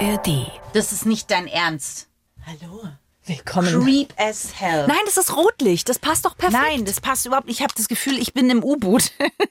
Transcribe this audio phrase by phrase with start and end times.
[0.00, 0.50] ARD.
[0.72, 2.08] Das ist nicht dein Ernst.
[2.46, 2.88] Hallo.
[3.30, 3.84] Willkommen.
[3.84, 4.88] Creep as hell.
[4.88, 5.88] Nein, das ist Rotlicht.
[5.88, 6.60] Das passt doch perfekt.
[6.60, 7.60] Nein, das passt überhaupt nicht.
[7.60, 9.12] Ich habe das Gefühl, ich bin im U-Boot.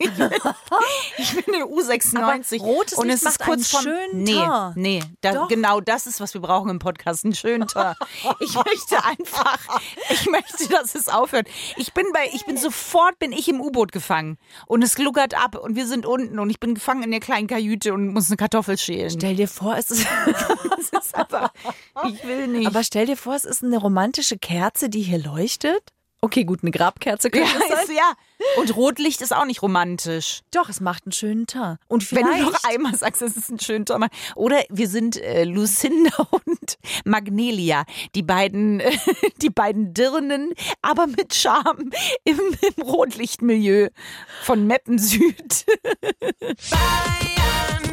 [1.18, 2.18] ich bin in U96.
[2.18, 6.08] Aber rotes und Licht es ist macht kurz einen schönen Nee, nee, da, genau das
[6.08, 7.96] ist, was wir brauchen im Podcast, einen schönen Tor.
[8.42, 9.60] Ich möchte einfach,
[10.10, 11.48] ich möchte, dass es aufhört.
[11.78, 14.38] Ich bin bei ich bin sofort bin ich im U-Boot gefangen
[14.68, 17.48] und es gluckert ab und wir sind unten und ich bin gefangen in der kleinen
[17.48, 19.12] Kajüte und muss eine Kartoffel schälen.
[19.12, 20.06] Stell dir vor, es ist.
[20.92, 21.52] Das ist einfach,
[22.08, 22.68] ich will nicht.
[22.68, 25.94] Aber stell dir vor, es ist eine romantische Kerze, die hier leuchtet.
[26.22, 27.84] Okay, gut, eine Grabkerze ja, könnte es sein.
[27.86, 28.14] ist, ja.
[28.58, 30.42] Und Rotlicht ist auch nicht romantisch.
[30.52, 31.80] Doch, es macht einen schönen Teint.
[31.88, 34.10] Und Wenn du noch einmal sagst, es ist ein schöner Sommer.
[34.36, 38.98] Oder wir sind äh, Lucinda und Magnelia, die beiden, äh,
[39.42, 41.90] die beiden Dirnen, aber mit Charme
[42.26, 42.40] im,
[42.76, 43.88] im Rotlichtmilieu
[44.44, 45.66] von Meppen Süd.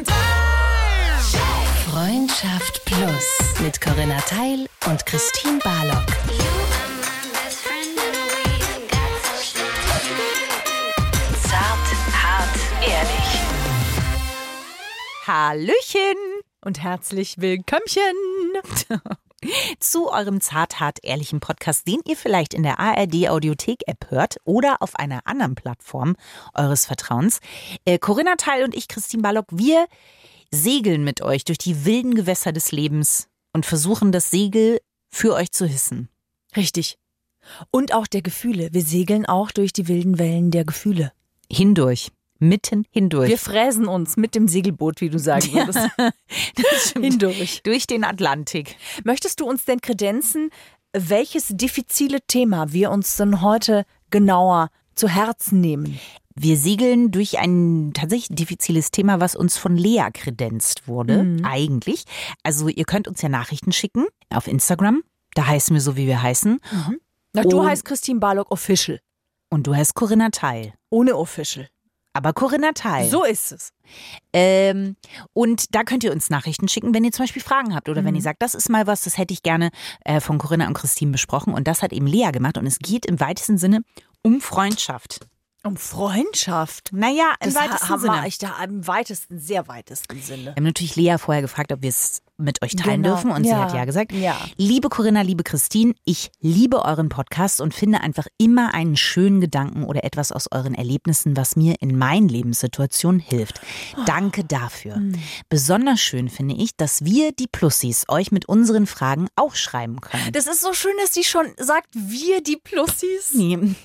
[1.97, 6.05] Freundschaft Plus mit Corinna Teil und Christine Barlock.
[11.41, 13.39] Zart, hart, ehrlich.
[15.25, 18.13] Hallöchen und herzlich willkommchen.
[19.79, 24.81] zu eurem zarthart ehrlichen Podcast, den ihr vielleicht in der ARD Audiothek App hört oder
[24.81, 26.15] auf einer anderen Plattform
[26.53, 27.39] eures Vertrauens.
[27.85, 29.87] Äh, Corinna Teil und ich, Christine Ballock, wir
[30.51, 35.51] segeln mit euch durch die wilden Gewässer des Lebens und versuchen das Segel für euch
[35.51, 36.09] zu hissen.
[36.55, 36.97] Richtig.
[37.71, 38.69] Und auch der Gefühle.
[38.71, 41.11] Wir segeln auch durch die wilden Wellen der Gefühle.
[41.49, 42.11] Hindurch.
[42.39, 43.29] Mitten hindurch.
[43.29, 45.79] Wir fräsen uns mit dem Segelboot, wie du sagen würdest.
[46.55, 47.05] Das stimmt.
[47.05, 47.61] Hindurch.
[47.63, 48.75] Durch den Atlantik.
[49.03, 50.51] Möchtest du uns denn kredenzen,
[50.93, 55.99] welches diffizile Thema wir uns denn heute genauer zu Herzen nehmen?
[56.35, 62.03] Wir segeln durch ein tatsächlich diffiziles Thema, was uns von Lea kredenzt wurde, eigentlich.
[62.43, 65.01] Also ihr könnt uns ja Nachrichten schicken auf Instagram.
[65.33, 66.59] Da heißen wir so, wie wir heißen.
[67.33, 68.99] Na, du heißt Christine Barlock Official.
[69.49, 70.73] Und du heißt Corinna Teil.
[70.89, 71.69] Ohne Official.
[72.13, 73.07] Aber Corinna Teil.
[73.07, 73.73] So ist es.
[74.33, 74.95] Ähm,
[75.33, 78.15] und da könnt ihr uns Nachrichten schicken, wenn ihr zum Beispiel Fragen habt oder wenn
[78.15, 79.69] ihr sagt, das ist mal was, das hätte ich gerne
[80.03, 81.53] äh, von Corinna und Christine besprochen.
[81.53, 82.57] Und das hat eben Lea gemacht.
[82.57, 83.83] Und es geht im weitesten Sinne
[84.27, 85.27] um Freundschaft.
[85.63, 86.89] Um Freundschaft.
[86.93, 88.27] Naja, im Das weitesten haben Sinne.
[88.27, 90.45] ich da im weitesten, sehr weitesten Sinne.
[90.45, 93.15] Wir haben natürlich Lea vorher gefragt, ob wir es mit euch teilen Genau.
[93.15, 93.63] dürfen und sie Ja.
[93.65, 94.11] hat ja gesagt.
[94.11, 94.37] Ja.
[94.57, 99.83] Liebe Corinna, liebe Christine, ich liebe euren Podcast und finde einfach immer einen schönen Gedanken
[99.83, 103.59] oder etwas aus euren Erlebnissen, was mir in meinen Lebenssituationen hilft.
[104.05, 104.95] Danke dafür.
[104.95, 105.13] Hm.
[105.49, 110.31] Besonders schön finde ich, dass wir, die Plussis, euch mit unseren Fragen auch schreiben können.
[110.33, 113.33] Das ist so schön, dass sie schon sagt, wir die Plussis.
[113.33, 113.57] Nee.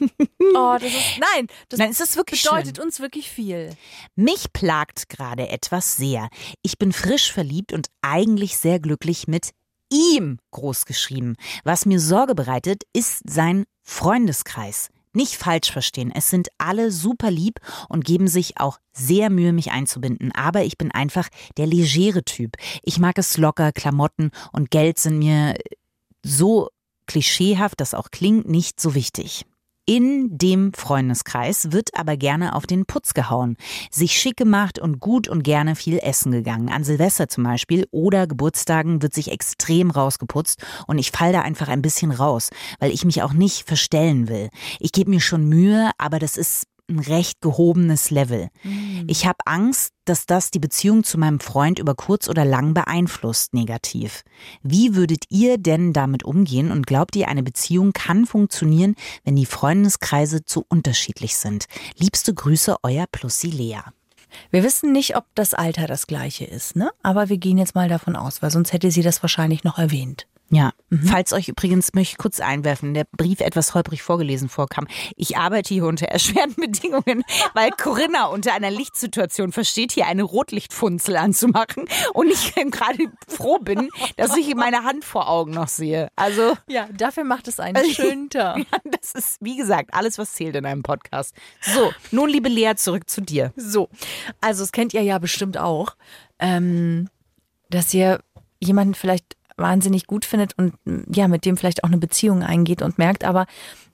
[0.55, 2.85] Oh, das ist, nein, das Nein, ist wirklich bedeutet schön.
[2.87, 3.71] uns wirklich viel.
[4.17, 6.29] Mich plagt gerade etwas sehr.
[6.63, 9.51] Ich bin frisch verliebt und eigentlich sehr glücklich mit
[9.91, 11.37] ihm großgeschrieben.
[11.65, 14.91] Was mir Sorge bereitet, ist sein Freundeskreis.
[15.15, 17.61] Nicht falsch verstehen, es sind alle super lieb
[17.91, 20.33] und geben sich auch sehr Mühe, mich einzubinden.
[20.33, 22.57] Aber ich bin einfach der legere Typ.
[22.83, 25.55] Ich mag es locker, Klamotten und Geld sind mir
[26.23, 26.71] so
[27.07, 29.45] klischeehaft das auch klingt, nicht so wichtig.
[29.85, 33.57] In dem Freundeskreis wird aber gerne auf den Putz gehauen,
[33.91, 36.69] sich schick gemacht und gut und gerne viel essen gegangen.
[36.69, 41.67] An Silvester zum Beispiel oder Geburtstagen wird sich extrem rausgeputzt und ich fall da einfach
[41.67, 44.51] ein bisschen raus, weil ich mich auch nicht verstellen will.
[44.79, 48.49] Ich gebe mir schon Mühe, aber das ist ein recht gehobenes Level.
[49.07, 53.55] Ich habe Angst, dass das die Beziehung zu meinem Freund über kurz oder lang beeinflusst,
[53.55, 54.23] negativ.
[54.63, 58.95] Wie würdet ihr denn damit umgehen und glaubt ihr, eine Beziehung kann funktionieren,
[59.25, 61.67] wenn die Freundeskreise zu unterschiedlich sind?
[61.97, 63.81] Liebste Grüße, euer Plussi Lea.
[64.51, 66.91] Wir wissen nicht, ob das Alter das gleiche ist, ne?
[67.03, 70.27] Aber wir gehen jetzt mal davon aus, weil sonst hätte sie das wahrscheinlich noch erwähnt.
[70.55, 70.73] Ja,
[71.07, 74.87] falls euch übrigens, möchte ich kurz einwerfen, der Brief etwas holprig vorgelesen vorkam.
[75.17, 77.25] Ich arbeite hier unter erschwerten Bedingungen,
[77.55, 83.89] weil Corinna unter einer Lichtsituation versteht, hier eine Rotlichtfunzel anzumachen und ich gerade froh bin,
[84.19, 86.09] dass ich meine Hand vor Augen noch sehe.
[86.17, 88.59] Also, Ja, dafür macht es einen schönen Tag.
[88.59, 91.35] ja, das ist, wie gesagt, alles, was zählt in einem Podcast.
[91.63, 93.55] So, nun, liebe Lea, zurück zu dir.
[93.57, 93.89] So,
[94.43, 95.97] also das kennt ihr ja bestimmt auch,
[96.39, 97.09] ähm,
[97.71, 98.21] dass ihr
[98.61, 100.75] jemanden vielleicht wahnsinnig gut findet und
[101.11, 103.47] ja, mit dem vielleicht auch eine Beziehung eingeht und merkt, aber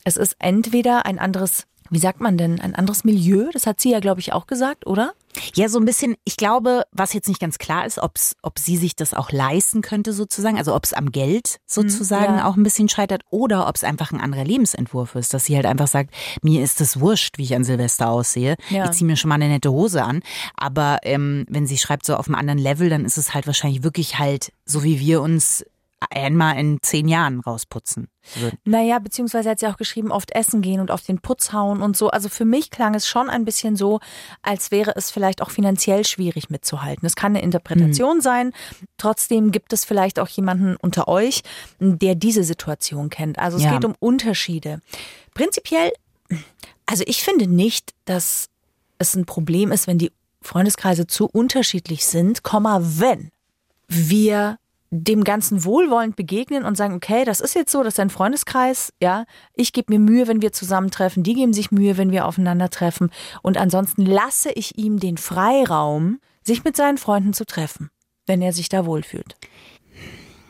[0.03, 3.49] es ist entweder ein anderes wie sagt man denn, ein anderes Milieu?
[3.53, 5.13] Das hat sie ja, glaube ich, auch gesagt, oder?
[5.55, 8.77] Ja, so ein bisschen, ich glaube, was jetzt nicht ganz klar ist, ob's, ob sie
[8.77, 12.47] sich das auch leisten könnte sozusagen, also ob es am Geld sozusagen Mhm, ja.
[12.49, 15.67] auch ein bisschen scheitert oder ob es einfach ein anderer Lebensentwurf ist, dass sie halt
[15.67, 16.13] einfach sagt,
[16.43, 18.57] mir ist es wurscht, wie ich an Silvester aussehe.
[18.71, 18.87] Ja.
[18.87, 20.23] Ich ziehe mir schon mal eine nette Hose an.
[20.57, 23.83] Aber ähm, wenn sie schreibt so auf einem anderen Level, dann ist es halt wahrscheinlich
[23.85, 25.65] wirklich halt so, wie wir uns
[26.11, 28.59] einmal in zehn Jahren rausputzen würden.
[28.65, 31.97] Naja, beziehungsweise hat sie auch geschrieben, oft essen gehen und auf den Putz hauen und
[31.97, 32.09] so.
[32.11, 34.01] Also für mich klang es schon ein bisschen so,
[34.43, 37.05] als wäre es vielleicht auch finanziell schwierig mitzuhalten.
[37.07, 38.53] Es kann eine Interpretation sein.
[38.97, 41.43] Trotzdem gibt es vielleicht auch jemanden unter euch,
[41.81, 43.39] der diese Situation kennt.
[43.39, 43.73] Also es Ja.
[43.75, 44.81] geht um Unterschiede.
[45.35, 45.93] Prinzipiell,
[46.87, 48.49] also ich finde nicht, dass
[48.99, 50.13] es ein Problem ist, wenn die
[50.43, 53.31] Freundeskreise zu unterschiedlich sind, Komma, wenn
[53.89, 54.59] wir
[54.91, 58.93] dem Ganzen wohlwollend begegnen und sagen, okay, das ist jetzt so, das ist ein Freundeskreis,
[59.03, 59.25] ja,
[59.55, 63.11] ich gebe mir Mühe, wenn wir zusammentreffen, die geben sich Mühe, wenn wir aufeinandertreffen
[63.43, 67.91] und ansonsten lasse ich ihm den Freiraum, sich mit seinen Freunden zu treffen,
[68.27, 69.37] wenn er sich da wohlfühlt.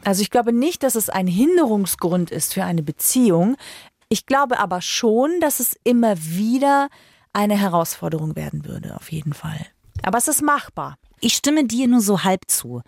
[0.05, 3.56] Also ich glaube nicht, dass es ein Hinderungsgrund ist für eine Beziehung.
[4.08, 6.88] Ich glaube aber schon, dass es immer wieder
[7.32, 9.67] eine Herausforderung werden würde, auf jeden Fall.
[10.03, 10.97] Aber es ist machbar.
[11.21, 12.83] Ich stimme dir nur so halb zu.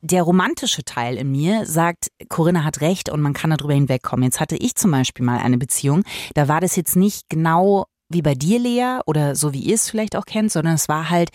[0.00, 4.24] Der romantische Teil in mir sagt, Corinna hat recht und man kann darüber hinwegkommen.
[4.24, 6.04] Jetzt hatte ich zum Beispiel mal eine Beziehung,
[6.34, 9.90] da war das jetzt nicht genau wie bei dir, Lea, oder so wie ihr es
[9.90, 11.30] vielleicht auch kennt, sondern es war halt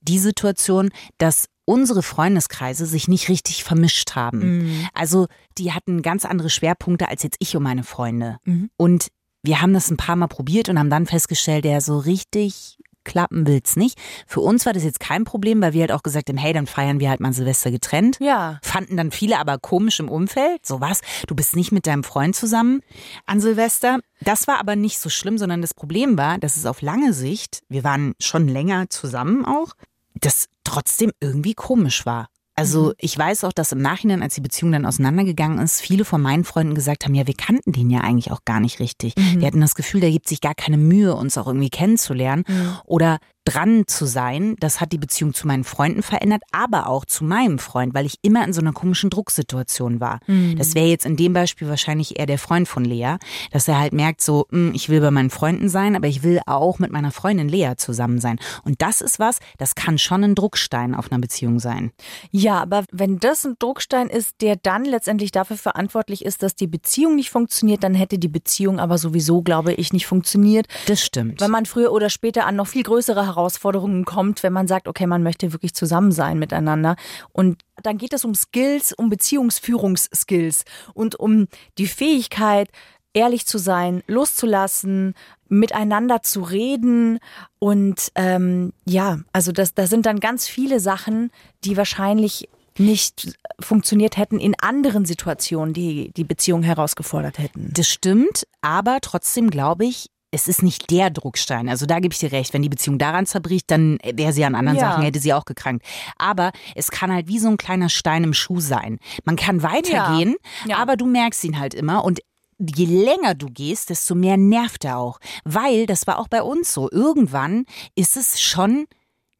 [0.00, 4.88] die Situation, dass unsere Freundeskreise sich nicht richtig vermischt haben.
[4.94, 5.26] Also
[5.58, 8.38] die hatten ganz andere Schwerpunkte als jetzt ich und meine Freunde.
[8.76, 9.08] Und
[9.42, 12.75] wir haben das ein paar Mal probiert und haben dann festgestellt, ja, so richtig
[13.06, 13.98] klappen will's nicht.
[14.26, 16.66] Für uns war das jetzt kein Problem, weil wir halt auch gesagt haben, hey, dann
[16.66, 18.18] feiern wir halt mal Silvester getrennt.
[18.20, 18.58] Ja.
[18.62, 20.66] Fanden dann viele aber komisch im Umfeld.
[20.66, 22.82] So was, du bist nicht mit deinem Freund zusammen
[23.24, 24.00] an Silvester.
[24.20, 27.62] Das war aber nicht so schlimm, sondern das Problem war, dass es auf lange Sicht,
[27.68, 29.72] wir waren schon länger zusammen auch,
[30.14, 32.28] das trotzdem irgendwie komisch war.
[32.58, 36.22] Also ich weiß auch, dass im Nachhinein, als die Beziehung dann auseinandergegangen ist, viele von
[36.22, 39.14] meinen Freunden gesagt haben, ja, wir kannten den ja eigentlich auch gar nicht richtig.
[39.16, 42.44] Wir hatten das Gefühl, der gibt sich gar keine Mühe, uns auch irgendwie kennenzulernen.
[42.86, 44.56] Oder dran zu sein.
[44.60, 48.18] Das hat die Beziehung zu meinen Freunden verändert, aber auch zu meinem Freund, weil ich
[48.22, 50.20] immer in so einer komischen Drucksituation war.
[50.56, 53.16] Das wäre jetzt in dem Beispiel wahrscheinlich eher der Freund von Lea,
[53.52, 56.40] dass er halt merkt, so, hm, ich will bei meinen Freunden sein, aber ich will
[56.46, 58.38] auch mit meiner Freundin Lea zusammen sein.
[58.64, 61.92] Und das ist was, das kann schon ein Druckstein auf einer Beziehung sein.
[62.30, 66.66] Ja, aber wenn das ein Druckstein ist, der dann letztendlich dafür verantwortlich ist, dass die
[66.66, 70.66] Beziehung nicht funktioniert, dann hätte die Beziehung aber sowieso, glaube ich, nicht funktioniert.
[70.86, 71.40] Das stimmt.
[71.40, 75.06] Wenn man früher oder später an noch viel größere Herausforderungen kommt, wenn man sagt, okay,
[75.06, 76.96] man möchte wirklich zusammen sein miteinander.
[77.32, 81.48] Und dann geht es um Skills, um Beziehungsführungsskills und um
[81.78, 82.68] die Fähigkeit,
[83.12, 85.14] ehrlich zu sein, loszulassen,
[85.48, 87.18] miteinander zu reden.
[87.58, 91.30] Und ähm, ja, also das, das sind dann ganz viele Sachen,
[91.64, 92.48] die wahrscheinlich
[92.78, 97.70] nicht funktioniert hätten in anderen Situationen, die die Beziehung herausgefordert hätten.
[97.72, 101.68] Das stimmt, aber trotzdem glaube ich, es ist nicht der Druckstein.
[101.68, 102.52] Also da gebe ich dir recht.
[102.52, 104.90] Wenn die Beziehung daran zerbricht, dann wäre sie an anderen Ja.
[104.90, 105.84] Sachen, hätte sie auch gekrankt.
[106.18, 108.98] Aber es kann halt wie so ein kleiner Stein im Schuh sein.
[109.24, 110.36] Man kann weitergehen,
[110.66, 110.76] Ja.
[110.76, 112.20] aber du merkst ihn halt immer und
[112.58, 115.18] Je länger du gehst, desto mehr nervt er auch.
[115.44, 117.66] Weil, das war auch bei uns so, irgendwann
[117.96, 118.86] ist es schon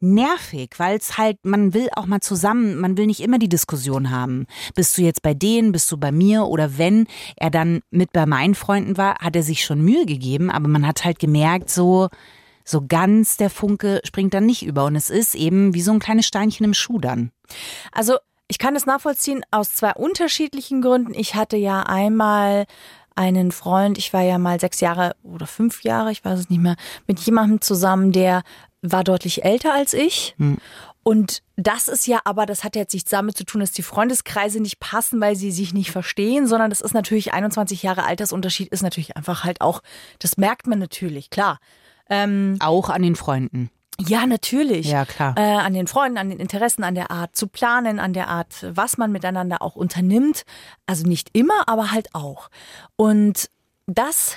[0.01, 4.11] nervig, weil es halt, man will auch mal zusammen, man will nicht immer die Diskussion
[4.11, 4.47] haben.
[4.75, 7.07] Bist du jetzt bei denen, bist du bei mir oder wenn
[7.37, 10.87] er dann mit bei meinen Freunden war, hat er sich schon Mühe gegeben, aber man
[10.87, 12.09] hat halt gemerkt, so,
[12.65, 15.99] so ganz der Funke springt dann nicht über und es ist eben wie so ein
[16.01, 17.31] kleines Steinchen im Schuh dann.
[17.93, 18.17] Also
[18.49, 21.15] ich kann das nachvollziehen aus zwei unterschiedlichen Gründen.
[21.15, 22.67] Ich hatte ja einmal
[23.17, 26.61] einen Freund, ich war ja mal sechs Jahre oder fünf Jahre, ich weiß es nicht
[26.61, 28.43] mehr, mit jemandem zusammen, der
[28.93, 30.35] war deutlich älter als ich.
[31.03, 34.61] Und das ist ja aber, das hat jetzt nichts damit zu tun, dass die Freundeskreise
[34.61, 38.83] nicht passen, weil sie sich nicht verstehen, sondern das ist natürlich 21 Jahre Altersunterschied, ist
[38.83, 39.83] natürlich einfach halt auch,
[40.19, 41.61] das merkt man natürlich, klar.
[42.11, 43.71] Ähm, Auch an den Freunden.
[44.01, 44.87] ja, natürlich.
[44.87, 45.35] Ja, klar.
[45.37, 48.67] Äh, an den Freunden, an den Interessen, an der Art zu planen, an der Art,
[48.69, 50.43] was man miteinander auch unternimmt.
[50.87, 52.49] Also nicht immer, aber halt auch.
[52.97, 53.49] Und
[53.87, 54.37] das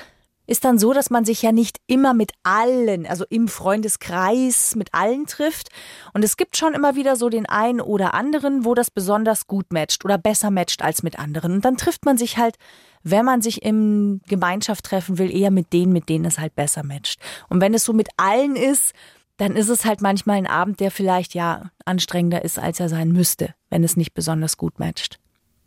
[0.50, 4.94] ist dann so, dass man sich ja nicht immer mit allen, also im Freundeskreis mit
[4.94, 5.70] allen trifft.
[6.13, 9.72] Und es gibt schon immer wieder so den einen oder anderen, wo das besonders gut
[9.72, 11.53] matcht oder besser matcht als mit anderen.
[11.53, 12.56] Und dann trifft man sich halt,
[13.03, 16.84] wenn man sich im Gemeinschaft treffen will, eher mit denen, mit denen es halt besser
[16.84, 17.22] matcht.
[17.48, 18.94] Und wenn es so mit allen ist,
[19.38, 23.12] dann ist es halt manchmal ein Abend, der vielleicht ja anstrengender ist, als er sein
[23.12, 25.20] müsste, wenn es nicht besonders gut matcht.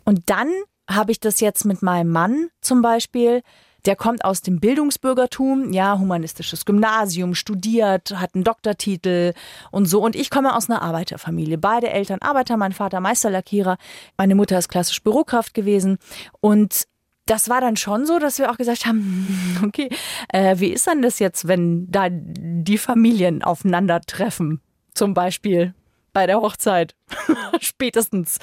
[0.05, 0.51] Und dann
[0.91, 3.43] habe ich das jetzt mit meinem Mann zum Beispiel,
[3.85, 9.35] der kommt aus dem Bildungsbürgertum, ja, humanistisches Gymnasium, studiert, hat einen Doktortitel
[9.71, 10.03] und so.
[10.03, 11.59] Und ich komme aus einer Arbeiterfamilie.
[11.59, 13.79] Beide Eltern Arbeiter, mein Vater Meisterlackierer,
[14.17, 15.99] meine Mutter ist klassisch Bürokraft gewesen.
[16.41, 16.87] Und
[17.27, 19.89] das war dann schon so, dass wir auch gesagt haben, okay,
[20.29, 24.61] äh, wie ist denn das jetzt, wenn da die Familien aufeinandertreffen?
[24.95, 25.75] Zum Beispiel
[26.13, 26.95] bei der Hochzeit.
[27.61, 28.39] Spätestens.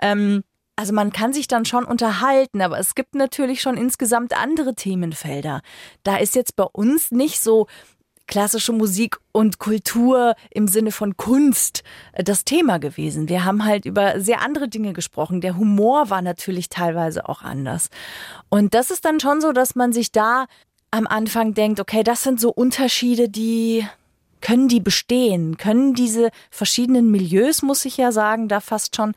[0.00, 0.42] Ähm,
[0.76, 5.60] also man kann sich dann schon unterhalten, aber es gibt natürlich schon insgesamt andere Themenfelder.
[6.02, 7.66] Da ist jetzt bei uns nicht so
[8.26, 13.28] klassische Musik und Kultur im Sinne von Kunst äh, das Thema gewesen.
[13.28, 15.40] Wir haben halt über sehr andere Dinge gesprochen.
[15.40, 17.90] Der Humor war natürlich teilweise auch anders.
[18.48, 20.46] Und das ist dann schon so, dass man sich da
[20.90, 23.86] am Anfang denkt, okay, das sind so Unterschiede, die
[24.40, 25.56] können die bestehen?
[25.56, 29.14] Können diese verschiedenen Milieus, muss ich ja sagen, da fast schon,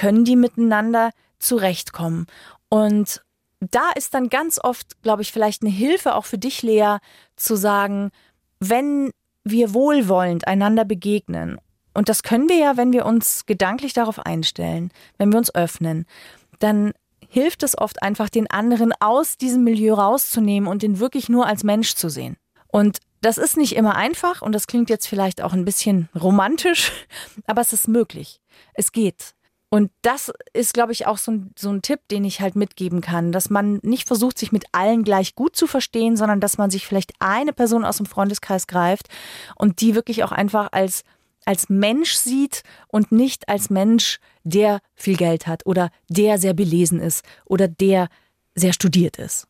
[0.00, 2.26] können die miteinander zurechtkommen?
[2.70, 3.22] Und
[3.60, 6.96] da ist dann ganz oft, glaube ich, vielleicht eine Hilfe auch für dich, Lea,
[7.36, 8.10] zu sagen,
[8.60, 9.10] wenn
[9.44, 11.58] wir wohlwollend einander begegnen,
[11.92, 16.06] und das können wir ja, wenn wir uns gedanklich darauf einstellen, wenn wir uns öffnen,
[16.60, 16.92] dann
[17.28, 21.62] hilft es oft einfach, den anderen aus diesem Milieu rauszunehmen und den wirklich nur als
[21.62, 22.38] Mensch zu sehen.
[22.68, 26.90] Und das ist nicht immer einfach und das klingt jetzt vielleicht auch ein bisschen romantisch,
[27.46, 28.40] aber es ist möglich.
[28.72, 29.34] Es geht.
[29.72, 33.00] Und das ist, glaube ich, auch so ein, so ein Tipp, den ich halt mitgeben
[33.00, 36.70] kann, dass man nicht versucht, sich mit allen gleich gut zu verstehen, sondern dass man
[36.70, 39.08] sich vielleicht eine Person aus dem Freundeskreis greift
[39.54, 41.04] und die wirklich auch einfach als,
[41.44, 46.98] als Mensch sieht und nicht als Mensch, der viel Geld hat oder der sehr belesen
[46.98, 48.08] ist oder der
[48.56, 49.46] sehr studiert ist.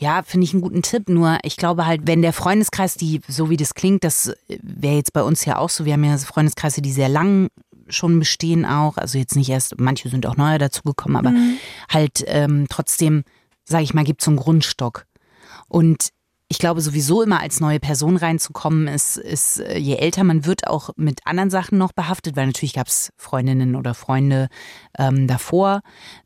[0.00, 1.10] Ja, finde ich einen guten Tipp.
[1.10, 5.12] Nur ich glaube halt, wenn der Freundeskreis, die, so wie das klingt, das wäre jetzt
[5.12, 5.84] bei uns ja auch so.
[5.84, 7.50] Wir haben ja Freundeskreise, die sehr lang
[7.90, 8.96] schon bestehen auch.
[8.96, 11.56] Also jetzt nicht erst, manche sind auch neuer dazugekommen, aber mhm.
[11.88, 13.24] halt ähm, trotzdem,
[13.64, 15.06] sage ich mal, gibt es so einen Grundstock.
[15.68, 16.10] Und
[16.52, 20.66] ich glaube sowieso immer als neue Person reinzukommen, ist, ist, äh, je älter man wird,
[20.66, 24.48] auch mit anderen Sachen noch behaftet, weil natürlich gab es Freundinnen oder Freunde
[24.98, 25.80] ähm, davor.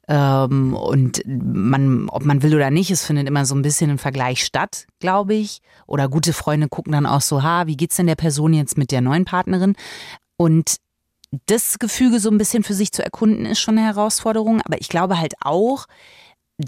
[0.08, 3.98] Ähm, und man, ob man will oder nicht, es findet immer so ein bisschen ein
[3.98, 5.60] Vergleich statt, glaube ich.
[5.86, 8.92] Oder gute Freunde gucken dann auch so, ha, wie geht's denn der Person jetzt mit
[8.92, 9.76] der neuen Partnerin?
[10.38, 10.76] Und
[11.46, 14.60] das Gefüge so ein bisschen für sich zu erkunden, ist schon eine Herausforderung.
[14.62, 15.86] Aber ich glaube halt auch,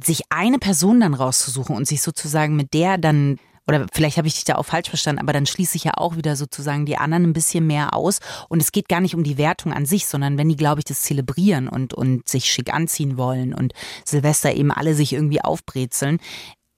[0.05, 4.35] sich eine Person dann rauszusuchen und sich sozusagen mit der dann oder vielleicht habe ich
[4.35, 7.25] dich da auch falsch verstanden, aber dann schließe ich ja auch wieder sozusagen die anderen
[7.25, 8.21] ein bisschen mehr aus.
[8.49, 10.85] Und es geht gar nicht um die Wertung an sich, sondern wenn die, glaube ich,
[10.85, 13.73] das zelebrieren und, und sich schick anziehen wollen und
[14.05, 16.21] Silvester eben alle sich irgendwie aufbrezeln,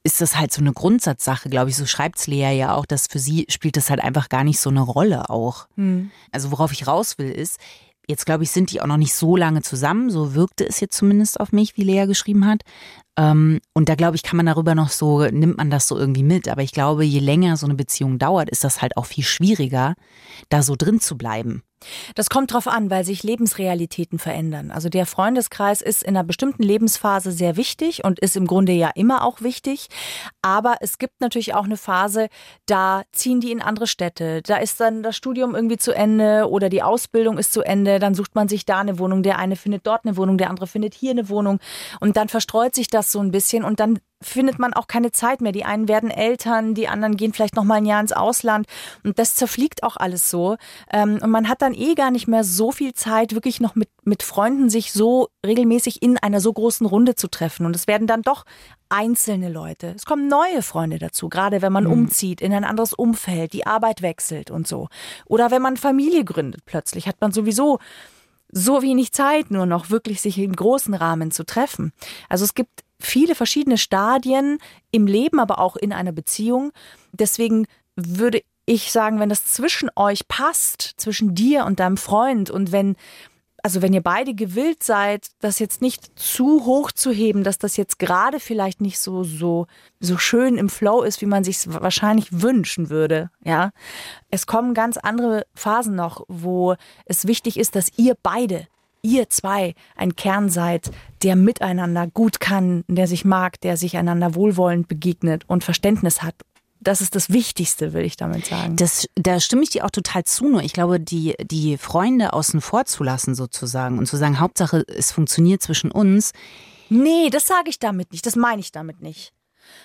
[0.05, 1.77] ist das halt so eine Grundsatzsache, glaube ich.
[1.77, 4.71] So schreibt Lea ja auch, dass für sie spielt das halt einfach gar nicht so
[4.71, 5.69] eine Rolle auch.
[5.77, 6.11] Hm.
[6.33, 7.59] Also worauf ich raus will, ist,
[8.11, 10.11] Jetzt glaube ich, sind die auch noch nicht so lange zusammen.
[10.11, 12.63] So wirkte es jetzt zumindest auf mich, wie Lea geschrieben hat.
[13.19, 16.23] Ähm, und da glaube ich, kann man darüber noch so, nimmt man das so irgendwie
[16.23, 16.49] mit.
[16.49, 19.95] Aber ich glaube, je länger so eine Beziehung dauert, ist das halt auch viel schwieriger,
[20.49, 21.63] da so drin zu bleiben.
[22.15, 24.71] Das kommt drauf an, weil sich Lebensrealitäten verändern.
[24.71, 28.91] Also der Freundeskreis ist in einer bestimmten Lebensphase sehr wichtig und ist im Grunde ja
[28.95, 29.89] immer auch wichtig.
[30.43, 32.29] Aber es gibt natürlich auch eine Phase,
[32.67, 34.43] da ziehen die in andere Städte.
[34.43, 37.99] Da ist dann das Studium irgendwie zu Ende oder die Ausbildung ist zu Ende.
[37.99, 39.23] Dann sucht man sich da eine Wohnung.
[39.23, 41.61] Der eine findet dort eine Wohnung, der andere findet hier eine Wohnung.
[42.01, 45.41] Und dann verstreut sich das so ein bisschen und dann findet man auch keine Zeit
[45.41, 45.53] mehr.
[45.53, 48.67] Die einen werden Eltern, die anderen gehen vielleicht noch mal ein Jahr ins Ausland
[49.05, 50.57] und das zerfliegt auch alles so.
[50.93, 53.89] Ähm, und man hat dann eh gar nicht mehr so viel Zeit, wirklich noch mit,
[54.05, 57.65] mit Freunden sich so regelmäßig in einer so großen Runde zu treffen.
[57.65, 58.45] Und es werden dann doch
[58.89, 59.93] einzelne Leute.
[59.95, 61.93] Es kommen neue Freunde dazu, gerade wenn man mhm.
[61.93, 64.89] umzieht in ein anderes Umfeld, die Arbeit wechselt und so.
[65.27, 67.79] Oder wenn man Familie gründet plötzlich, hat man sowieso
[68.51, 71.93] so wenig Zeit nur noch wirklich sich im großen Rahmen zu treffen.
[72.31, 74.59] Also es gibt viele verschiedene Stadien
[74.91, 76.73] im Leben, aber auch in einer Beziehung.
[77.13, 82.73] Deswegen würde ich sagen, wenn das zwischen euch passt, zwischen dir und deinem Freund und
[82.73, 82.97] wenn
[83.63, 87.77] also wenn ihr beide gewillt seid, das jetzt nicht zu hoch zu heben, dass das
[87.77, 89.67] jetzt gerade vielleicht nicht so so
[89.99, 93.71] so schön im Flow ist, wie man sich wahrscheinlich wünschen würde, ja.
[94.31, 98.69] Es kommen ganz andere Phasen noch, wo es wichtig ist, dass ihr beide
[99.09, 100.91] ihr zwei ein Kern seid,
[101.23, 106.35] der miteinander gut kann, der sich mag, der sich einander wohlwollend begegnet und Verständnis hat.
[106.81, 108.77] Das ist das Wichtigste, will ich damit sagen.
[108.77, 110.49] Das, da stimme ich dir auch total zu.
[110.49, 114.85] Nur ich glaube, die, die Freunde außen vor zu lassen sozusagen und zu sagen, Hauptsache,
[114.87, 116.33] es funktioniert zwischen uns.
[116.89, 118.25] Nee, das sage ich damit nicht.
[118.27, 119.33] Das meine ich damit nicht.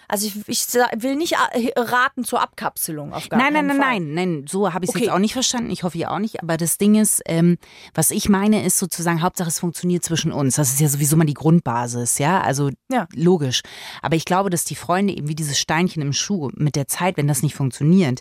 [0.07, 0.65] Also ich, ich
[0.97, 3.99] will nicht äh, raten zur Abkapselung auf gar Nein, nein, nein, Fall.
[3.99, 5.05] nein, nein, so habe ich es Okay.
[5.05, 5.69] jetzt auch nicht verstanden.
[5.71, 6.41] Ich hoffe ihr auch nicht.
[6.43, 7.57] Aber das Ding ist, ähm,
[7.93, 10.55] was ich meine, ist sozusagen, Hauptsache es funktioniert zwischen uns.
[10.55, 12.41] Das ist ja sowieso mal die Grundbasis, ja.
[12.41, 13.07] Also Ja.
[13.15, 13.61] logisch.
[14.01, 17.17] Aber ich glaube, dass die Freunde eben wie dieses Steinchen im Schuh mit der Zeit,
[17.17, 18.19] wenn das nicht funktioniert,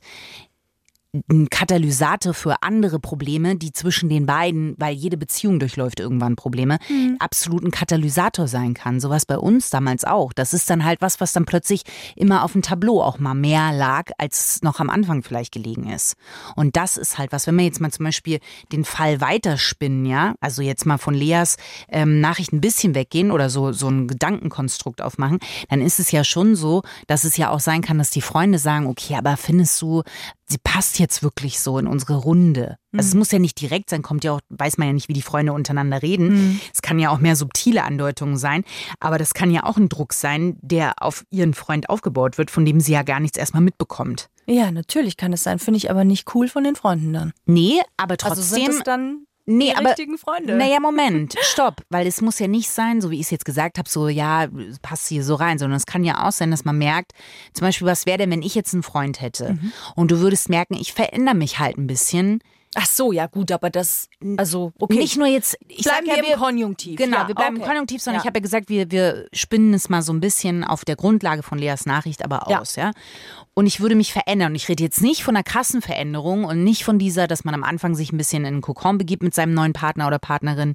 [1.28, 6.78] ein Katalysator für andere Probleme, die zwischen den beiden, weil jede Beziehung durchläuft irgendwann Probleme,
[7.19, 8.99] absolut ein Katalysator sein kann.
[8.99, 10.33] Sowas bei uns damals auch.
[10.33, 11.83] Das ist dann halt was, was dann plötzlich
[12.16, 15.90] immer auf dem Tableau auch mal mehr lag, als es noch am Anfang vielleicht gelegen
[15.90, 16.16] ist.
[16.57, 18.38] Und das ist halt was, wenn wir jetzt mal zum Beispiel
[18.73, 23.50] den Fall weiterspinnen, ja, also jetzt mal von Leas ähm, Nachricht ein bisschen weggehen oder
[23.50, 27.61] so, so ein Gedankenkonstrukt aufmachen, dann ist es ja schon so, dass es ja auch
[27.61, 30.02] sein kann, dass die Freunde sagen, okay, aber findest du,
[30.52, 32.76] sie passt jetzt wirklich so in unsere Runde.
[32.97, 35.12] Also es muss ja nicht direkt sein, kommt ja auch, weiß man ja nicht, wie
[35.14, 36.61] die Freunde untereinander reden.
[36.73, 38.64] Es kann ja auch mehr subtile Andeutungen sein,
[39.00, 42.64] aber das kann ja auch ein Druck sein, der auf ihren Freund aufgebaut wird, von
[42.64, 44.28] dem sie ja gar nichts erstmal mitbekommt.
[44.47, 45.59] Ja, natürlich kann es sein.
[45.59, 47.32] Finde ich aber nicht cool von den Freunden dann.
[47.47, 48.64] Nee, aber Also trotzdem.
[48.66, 50.54] sind es dann Nee, die aber richtigen Freunde?
[50.56, 53.78] Naja, Moment, stopp, weil es muss ja nicht sein, so wie ich es jetzt gesagt
[53.78, 54.46] habe, so ja,
[54.82, 57.12] passt hier so rein, sondern es kann ja auch sein, dass man merkt,
[57.52, 59.72] zum Beispiel, was wäre denn, wenn ich jetzt einen Freund hätte Mhm.
[59.96, 62.40] und du würdest merken, ich verändere mich halt ein bisschen.
[62.75, 64.97] Ach so, ja gut, aber das, also okay.
[64.97, 66.97] Nicht nur jetzt, ich Bleiben ja, wir im Konjunktiv.
[66.97, 67.64] Genau, Ja, wir bleiben okay.
[67.64, 68.23] im Konjunktiv, sondern Ja.
[68.23, 71.43] ich habe ja gesagt, wir, wir spinnen es mal so ein bisschen auf der Grundlage
[71.43, 72.93] von Leas Nachricht aber aus, ja.
[73.55, 74.52] Und ich würde mich verändern.
[74.52, 77.55] Und ich rede jetzt nicht von einer krassen Veränderung und nicht von dieser, dass man
[77.55, 80.75] am Anfang sich ein bisschen in den Kokon begibt mit seinem neuen Partner oder Partnerin,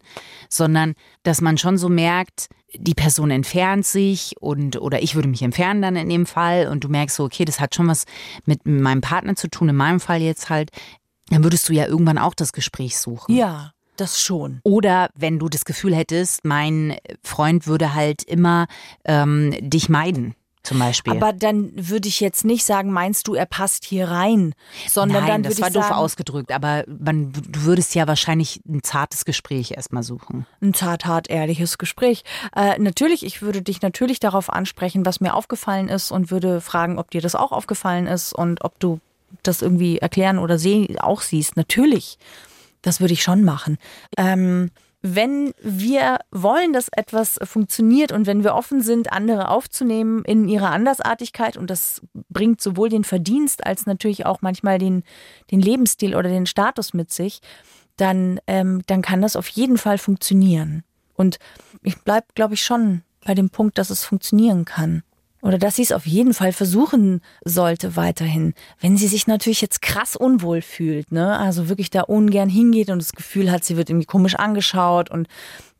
[0.49, 5.41] sondern dass man schon so merkt, die Person entfernt sich und oder ich würde mich
[5.41, 8.05] entfernen dann in dem Fall und du merkst so, okay, das hat schon was
[8.45, 10.69] mit meinem Partner zu tun, in meinem Fall jetzt halt,
[11.29, 13.35] dann würdest du ja irgendwann auch das Gespräch suchen.
[13.35, 14.59] Ja, das schon.
[14.63, 18.67] Oder wenn du das Gefühl hättest, mein Freund würde halt immer
[19.05, 20.35] ähm, dich meiden,
[20.67, 21.13] zum Beispiel.
[21.13, 24.53] Aber dann würde ich jetzt nicht sagen, meinst du, er passt hier rein,
[24.87, 28.83] sondern Nein, dann das war doof sagen, ausgedrückt, aber man, du würdest ja wahrscheinlich ein
[28.83, 30.45] zartes Gespräch erstmal suchen.
[30.61, 32.23] ein zart, hart, ehrliches Gespräch.
[32.55, 36.99] Äh, natürlich, ich würde dich natürlich darauf ansprechen, was mir aufgefallen ist und würde fragen,
[36.99, 38.99] ob dir das auch aufgefallen ist und ob du
[39.43, 41.57] das irgendwie erklären oder sehen, auch siehst.
[41.57, 42.17] Natürlich.
[42.81, 43.77] Das würde ich schon machen.
[44.17, 50.47] Ähm, wenn wir wollen, dass etwas funktioniert und wenn wir offen sind, andere aufzunehmen in
[50.47, 55.03] ihrer Andersartigkeit und das bringt sowohl den Verdienst als natürlich auch manchmal den,
[55.51, 57.41] den Lebensstil oder den Status mit sich,
[57.95, 60.83] dann, ähm, dann kann das auf jeden Fall funktionieren.
[61.13, 61.37] Und
[61.83, 65.03] ich bleib, glaube ich, schon bei dem Punkt, dass es funktionieren kann.
[65.41, 68.53] Oder dass sie es auf jeden Fall versuchen sollte weiterhin.
[68.79, 71.37] Wenn sie sich natürlich jetzt krass unwohl fühlt, ne?
[71.37, 75.27] Also wirklich da ungern hingeht und das Gefühl hat, sie wird irgendwie komisch angeschaut und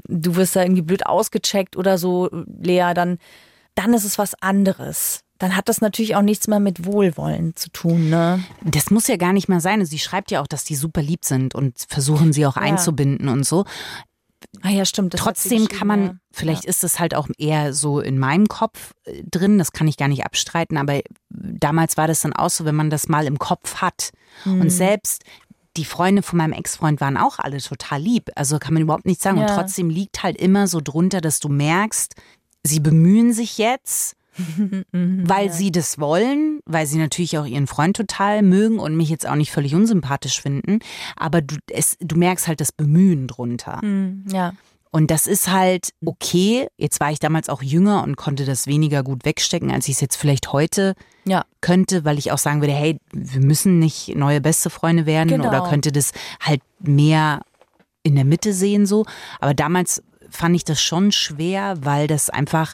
[0.08, 2.30] du wirst da irgendwie blöd ausgecheckt oder so,
[2.62, 3.18] Lea, dann,
[3.76, 5.22] dann ist es was anderes.
[5.40, 8.44] Dann hat das natürlich auch nichts mehr mit Wohlwollen zu tun, ne?
[8.64, 9.86] Das muss ja gar nicht mehr sein.
[9.86, 13.46] Sie schreibt ja auch, dass die super lieb sind und versuchen sie auch einzubinden und
[13.46, 13.66] so.
[14.62, 15.14] Ah ja, stimmt.
[15.16, 16.16] Trotzdem kann man, ja.
[16.32, 19.98] vielleicht ist es halt auch eher so in meinem Kopf äh, drin, das kann ich
[19.98, 23.40] gar nicht abstreiten, aber damals war das dann auch so, wenn man das mal im
[23.40, 24.12] Kopf hat.
[24.46, 24.62] Mhm.
[24.62, 25.24] Und selbst
[25.78, 28.30] die Freunde von meinem Ex-Freund waren auch alle total lieb.
[28.36, 29.38] Also kann man überhaupt nichts sagen.
[29.38, 29.56] Und Ja.
[29.56, 32.16] trotzdem liegt halt immer so drunter, dass du merkst,
[32.64, 34.16] sie bemühen sich jetzt,
[34.92, 39.28] weil sie das wollen, weil sie natürlich auch ihren Freund total mögen und mich jetzt
[39.28, 40.80] auch nicht völlig unsympathisch finden.
[41.16, 43.80] Aber du, es, du merkst halt das Bemühen drunter.
[43.84, 44.54] Mhm, Ja.
[44.90, 46.68] Und das ist halt okay.
[46.78, 50.02] Jetzt war ich damals auch jünger und konnte das weniger gut wegstecken, als ich es
[50.02, 50.96] jetzt vielleicht heute
[51.26, 51.44] Ja.
[51.60, 55.50] könnte, weil ich auch sagen würde, hey, wir müssen nicht neue beste Freunde werden Genau.
[55.50, 57.42] oder könnte das halt mehr
[58.04, 59.06] in der Mitte sehen so.
[59.42, 62.74] Aber damals fand ich das schon schwer, weil das einfach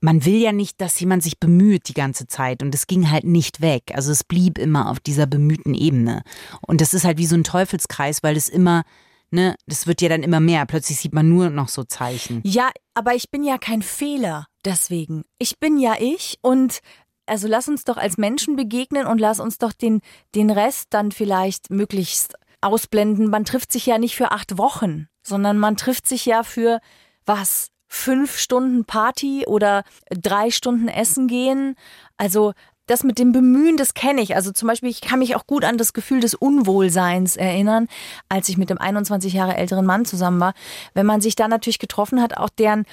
[0.00, 3.24] man will ja nicht, dass jemand sich bemüht die ganze Zeit und es ging halt
[3.24, 3.92] nicht weg.
[3.94, 6.22] Also es blieb immer auf dieser bemühten Ebene.
[6.66, 8.82] Und das ist halt wie so ein Teufelskreis, weil das immer,
[9.30, 10.64] ne, das wird ja dann immer mehr.
[10.66, 12.40] Plötzlich sieht man nur noch so Zeichen.
[12.44, 15.24] Ja, aber ich bin ja kein Fehler deswegen.
[15.38, 16.80] Ich bin ja ich und
[17.26, 20.00] also lass uns doch als Menschen begegnen und lass uns doch den,
[20.34, 23.28] den Rest dann vielleicht möglichst ausblenden.
[23.28, 26.80] Man trifft sich ja nicht für acht Wochen, sondern man trifft sich ja für
[27.26, 27.68] was?
[27.92, 31.74] Fünf Stunden Party oder drei Stunden Essen gehen.
[32.16, 32.52] Also
[32.86, 34.36] das mit dem Bemühen, das kenne ich.
[34.36, 37.88] Also zum Beispiel, ich kann mich auch gut an das Gefühl des Unwohlseins erinnern,
[38.28, 40.54] als ich mit dem 21 Jahre älteren Mann zusammen war.
[40.94, 42.84] Wenn man sich da natürlich getroffen hat, auch deren,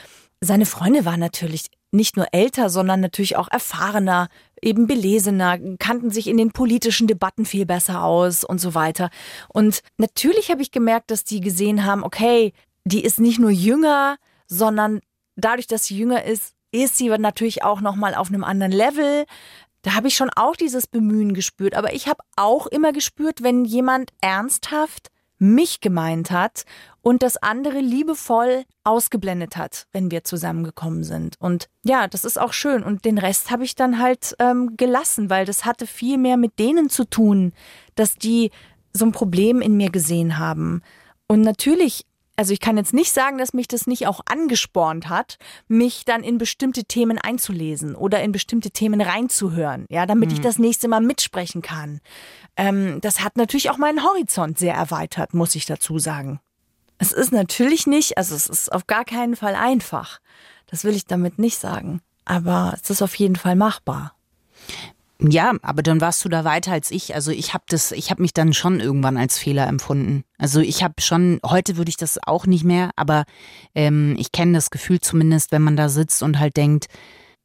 [0.42, 4.30] seine Freunde waren natürlich nicht nur älter, sondern natürlich auch erfahrener,
[4.62, 9.12] eben belesener, kannten sich in den politischen Debatten viel besser aus und so weiter.
[9.48, 14.18] Und natürlich habe ich gemerkt, dass die gesehen haben, okay, die ist nicht nur jünger,
[14.48, 15.02] sondern
[15.36, 19.26] dadurch, dass sie jünger ist, ist sie natürlich auch noch mal auf einem anderen Level.
[19.84, 23.64] Da habe ich schon auch dieses Bemühen gespürt, aber ich habe auch immer gespürt, wenn
[23.64, 26.64] jemand ernsthaft mich gemeint hat
[27.02, 31.36] und das andere liebevoll ausgeblendet hat, wenn wir zusammengekommen sind.
[31.40, 32.84] Und ja, das ist auch schön.
[32.84, 36.58] Und den Rest habe ich dann halt ähm, gelassen, weil das hatte viel mehr mit
[36.60, 37.54] denen zu tun,
[37.96, 38.52] dass die
[38.94, 40.82] so ein Problem in mir gesehen haben.
[41.28, 42.06] Und natürlich
[42.38, 46.24] also ich kann jetzt nicht sagen, dass mich das nicht auch angespornt hat, mich dann
[46.24, 50.36] in bestimmte Themen einzulesen oder in bestimmte Themen reinzuhören, ja, damit mhm.
[50.36, 52.00] ich das nächste Mal mitsprechen kann.
[52.56, 56.40] Ähm, das hat natürlich auch meinen Horizont sehr erweitert, muss ich dazu sagen.
[57.00, 60.20] Es ist natürlich nicht, also es ist auf gar keinen Fall einfach.
[60.68, 62.02] Das will ich damit nicht sagen.
[62.26, 64.14] Aber es ist auf jeden Fall machbar.
[65.20, 67.16] Ja, aber dann warst du da weiter als ich.
[67.16, 70.24] Also ich habe das, ich habe mich dann schon irgendwann als Fehler empfunden.
[70.38, 73.26] Also ich habe schon, heute würde ich das auch nicht mehr, aber
[73.74, 76.86] ähm, ich kenne das Gefühl zumindest, wenn man da sitzt und halt denkt,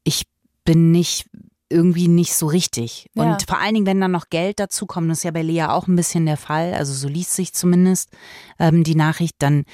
[0.03, 0.23] ich
[0.65, 1.25] bin nicht
[1.69, 3.09] irgendwie nicht so richtig.
[3.15, 3.23] Ja.
[3.23, 5.63] Und vor allen Dingen, wenn dann noch Geld dazu kommt, das ist ja bei Lea
[5.63, 8.11] auch ein bisschen der Fall, also so liest sich zumindest
[8.59, 9.65] ähm, die Nachricht, dann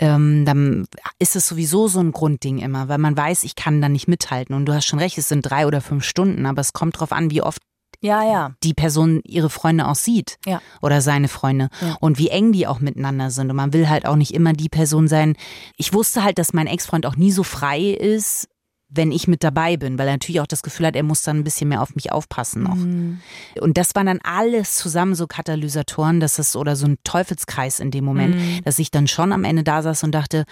[0.00, 0.86] ähm, dann
[1.18, 4.56] ist es sowieso so ein Grundding immer, weil man weiß, ich kann da nicht mithalten.
[4.56, 7.12] Und du hast schon recht, es sind drei oder fünf Stunden, aber es kommt drauf
[7.12, 7.62] an, wie oft
[8.00, 8.52] ja, ja.
[8.62, 10.62] die Person ihre Freunde auch sieht ja.
[10.80, 11.98] oder seine Freunde ja.
[12.00, 13.50] und wie eng die auch miteinander sind.
[13.50, 15.36] Und man will halt auch nicht immer die Person sein.
[15.76, 18.48] Ich wusste halt, dass mein Ex-Freund auch nie so frei ist,
[18.90, 21.38] wenn ich mit dabei bin, weil er natürlich auch das Gefühl hat, er muss dann
[21.38, 22.74] ein bisschen mehr auf mich aufpassen noch.
[22.74, 23.20] Mhm.
[23.60, 27.90] Und das waren dann alles zusammen so Katalysatoren, dass es oder so ein Teufelskreis in
[27.90, 28.64] dem Moment, mhm.
[28.64, 30.44] dass ich dann schon am Ende da saß und dachte,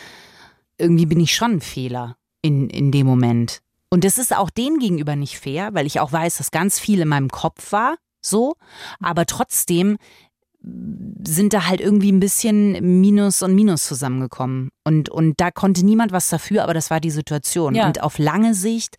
[0.78, 3.60] irgendwie bin ich schon ein Fehler in, in dem Moment.
[3.90, 7.00] Und das ist auch denen gegenüber nicht fair, weil ich auch weiß, dass ganz viel
[7.00, 8.54] in meinem Kopf war, so.
[9.00, 9.96] Aber trotzdem
[10.60, 14.70] sind da halt irgendwie ein bisschen Minus und Minus zusammengekommen.
[14.84, 17.74] Und, und da konnte niemand was dafür, aber das war die Situation.
[17.74, 17.86] Ja.
[17.86, 18.96] Und auf lange Sicht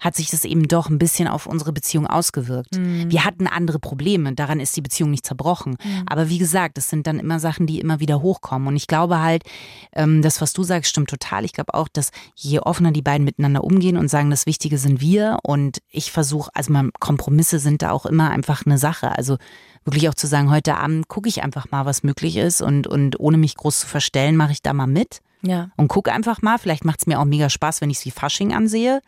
[0.00, 2.76] hat sich das eben doch ein bisschen auf unsere Beziehung ausgewirkt.
[2.76, 3.10] Mhm.
[3.10, 5.76] Wir hatten andere Probleme, daran ist die Beziehung nicht zerbrochen.
[5.82, 6.02] Mhm.
[6.06, 8.68] Aber wie gesagt, das sind dann immer Sachen, die immer wieder hochkommen.
[8.68, 9.44] Und ich glaube halt,
[9.92, 11.44] ähm, das, was du sagst, stimmt total.
[11.44, 15.00] Ich glaube auch, dass je offener die beiden miteinander umgehen und sagen, das Wichtige sind
[15.00, 19.16] wir und ich versuche, also Kompromisse sind da auch immer einfach eine Sache.
[19.16, 19.38] Also
[19.84, 23.18] wirklich auch zu sagen, heute Abend gucke ich einfach mal, was möglich ist und, und
[23.20, 25.20] ohne mich groß zu verstellen, mache ich da mal mit.
[25.42, 25.70] Ja.
[25.76, 26.58] Und gucke einfach mal.
[26.58, 29.00] Vielleicht macht es mir auch mega Spaß, wenn ich es wie Fasching ansehe.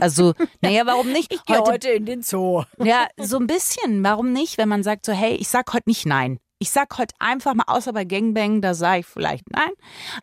[0.00, 1.32] Also, naja, warum nicht?
[1.32, 2.62] Ich gehe heute, heute in den Zoo.
[2.82, 4.04] Ja, so ein bisschen.
[4.04, 6.38] Warum nicht, wenn man sagt so, hey, ich sag heute nicht nein.
[6.60, 9.70] Ich sag heute einfach mal, außer bei Gangbang, da sage ich vielleicht nein.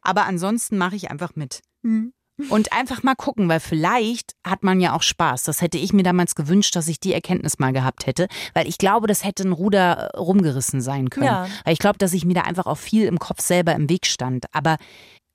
[0.01, 1.61] Aber ansonsten mache ich einfach mit.
[1.81, 2.13] Mhm.
[2.49, 5.43] Und einfach mal gucken, weil vielleicht hat man ja auch Spaß.
[5.43, 8.77] Das hätte ich mir damals gewünscht, dass ich die Erkenntnis mal gehabt hätte, weil ich
[8.77, 11.27] glaube, das hätte ein Ruder äh, rumgerissen sein können.
[11.27, 11.47] Ja.
[11.63, 14.05] Weil ich glaube, dass ich mir da einfach auch viel im Kopf selber im Weg
[14.05, 14.47] stand.
[14.53, 14.77] Aber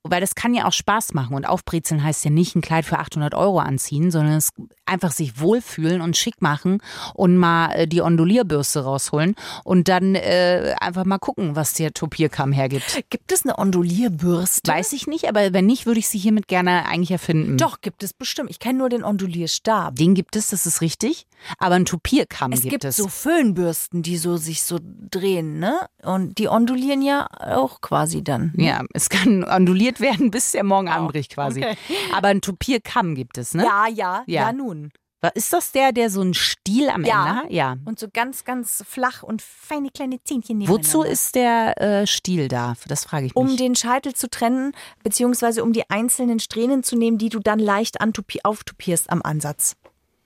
[0.03, 2.99] weil das kann ja auch Spaß machen und aufbrezeln heißt ja nicht ein Kleid für
[2.99, 4.51] 800 Euro anziehen, sondern es
[4.85, 6.79] einfach sich wohlfühlen und schick machen
[7.13, 12.51] und mal äh, die Ondulierbürste rausholen und dann äh, einfach mal gucken, was der Topierkamm
[12.51, 13.03] hergibt.
[13.09, 14.71] Gibt es eine Ondulierbürste?
[14.71, 17.57] Weiß ich nicht, aber wenn nicht, würde ich sie hiermit gerne eigentlich erfinden.
[17.57, 18.49] Doch, gibt es bestimmt.
[18.49, 19.95] Ich kenne nur den Ondulierstab.
[19.95, 21.27] Den gibt es, das ist richtig.
[21.57, 22.97] Aber ein Topierkamm es gibt, gibt es.
[22.97, 25.87] Es gibt so Föhnbürsten, die so sich so drehen, ne?
[26.03, 28.53] Und die ondulieren ja auch quasi dann.
[28.57, 29.43] Ja, es kann
[29.91, 31.63] onduliert werden, bis der Morgen anbricht quasi.
[31.63, 31.77] Okay.
[32.13, 33.63] Aber ein Topierkamm gibt es, ne?
[33.63, 34.91] Ja, ja, ja, ja nun.
[35.35, 37.21] Ist das der, der so einen Stiel am ja.
[37.21, 37.51] Ende hat?
[37.51, 37.77] Ja.
[37.85, 42.73] Und so ganz, ganz flach und feine kleine Zähnchen Wozu ist der äh, Stiel da?
[42.87, 43.43] Das frage ich mich.
[43.43, 44.73] Um den Scheitel zu trennen,
[45.03, 49.75] beziehungsweise um die einzelnen Strähnen zu nehmen, die du dann leicht auftupierst am Ansatz.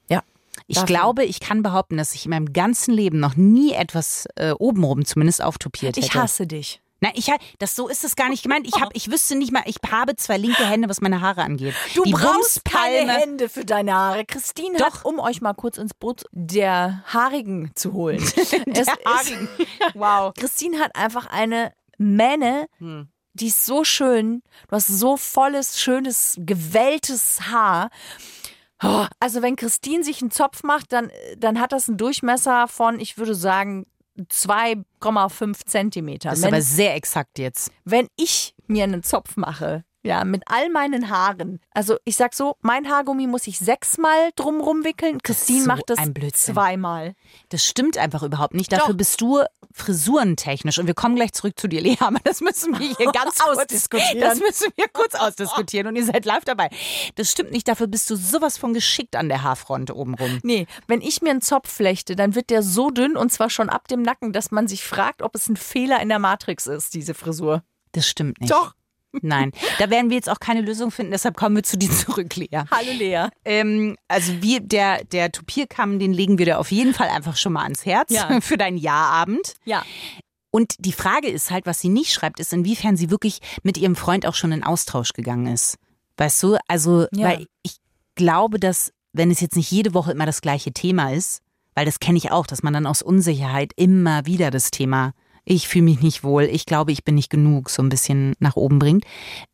[0.10, 0.23] Ja.
[0.67, 0.88] Ich Dafür.
[0.88, 5.04] glaube, ich kann behaupten, dass ich in meinem ganzen Leben noch nie etwas äh, obenrum
[5.04, 6.08] zumindest auftupiert hätte.
[6.08, 6.82] Ich hasse dich.
[7.01, 7.29] Na, ich
[7.60, 8.67] das so ist es gar nicht gemeint.
[8.67, 11.75] Ich hab, ich wüsste nicht mal, ich habe zwei linke Hände, was meine Haare angeht.
[11.93, 14.25] Du Die brauchst keine Hände für deine Haare.
[14.25, 14.86] Christine Doch.
[14.86, 18.23] Hat, um euch mal kurz ins Boot der Haarigen zu holen.
[18.65, 19.49] der Haarigen.
[19.93, 20.34] wow.
[20.38, 23.10] Christine hat einfach eine Mähne, hm.
[23.34, 24.41] die ist so schön.
[24.69, 27.89] Du hast so volles, schönes, gewelltes Haar.
[28.84, 32.99] Oh, also wenn Christine sich einen Zopf macht, dann, dann hat das einen Durchmesser von,
[32.99, 33.86] ich würde sagen,
[34.17, 36.30] 2,5 Zentimeter.
[36.30, 37.71] Das ist wenn, aber sehr exakt jetzt.
[37.84, 41.59] Wenn ich mir einen Zopf mache, ja, mit all meinen Haaren.
[41.71, 45.19] Also ich sag so, mein Haargummi muss ich sechsmal drumrum wickeln.
[45.21, 45.99] Christine so macht das
[46.33, 47.15] zweimal.
[47.49, 48.71] Das stimmt einfach überhaupt nicht.
[48.71, 48.97] Dafür Doch.
[48.97, 49.41] bist du
[49.73, 50.77] frisurentechnisch.
[50.77, 54.21] Und wir kommen gleich zurück zu dir, Lea, aber das müssen wir hier ganz ausdiskutieren.
[54.21, 56.69] Das müssen wir kurz ausdiskutieren und ihr seid live dabei.
[57.15, 57.67] Das stimmt nicht.
[57.67, 60.39] Dafür bist du sowas von geschickt an der Haarfront obenrum.
[60.43, 63.69] Nee, wenn ich mir einen Zopf flechte, dann wird der so dünn und zwar schon
[63.69, 66.93] ab dem Nacken, dass man sich fragt, ob es ein Fehler in der Matrix ist,
[66.93, 67.63] diese Frisur.
[67.91, 68.51] Das stimmt nicht.
[68.51, 68.75] Doch.
[69.21, 72.36] Nein, da werden wir jetzt auch keine Lösung finden, deshalb kommen wir zu dir zurück,
[72.36, 72.63] Lea.
[72.71, 73.28] Hallo Lea.
[73.45, 77.54] Ähm, also wir, der, der Topierkamm, den legen wir dir auf jeden Fall einfach schon
[77.54, 78.39] mal ans Herz Ja.
[78.41, 79.54] für deinen Jahrabend.
[79.65, 79.84] Ja.
[80.51, 83.95] Und die Frage ist halt, was sie nicht schreibt, ist, inwiefern sie wirklich mit ihrem
[83.95, 85.78] Freund auch schon in Austausch gegangen ist.
[86.17, 86.58] Weißt du?
[86.67, 87.28] Also, Ja.
[87.30, 87.75] weil ich
[88.15, 91.41] glaube, dass, wenn es jetzt nicht jede Woche immer das gleiche Thema ist,
[91.73, 95.12] weil das kenne ich auch, dass man dann aus Unsicherheit immer wieder das Thema,
[95.45, 98.55] ich fühle mich nicht wohl, ich glaube, ich bin nicht genug, so ein bisschen nach
[98.55, 99.05] oben bringt,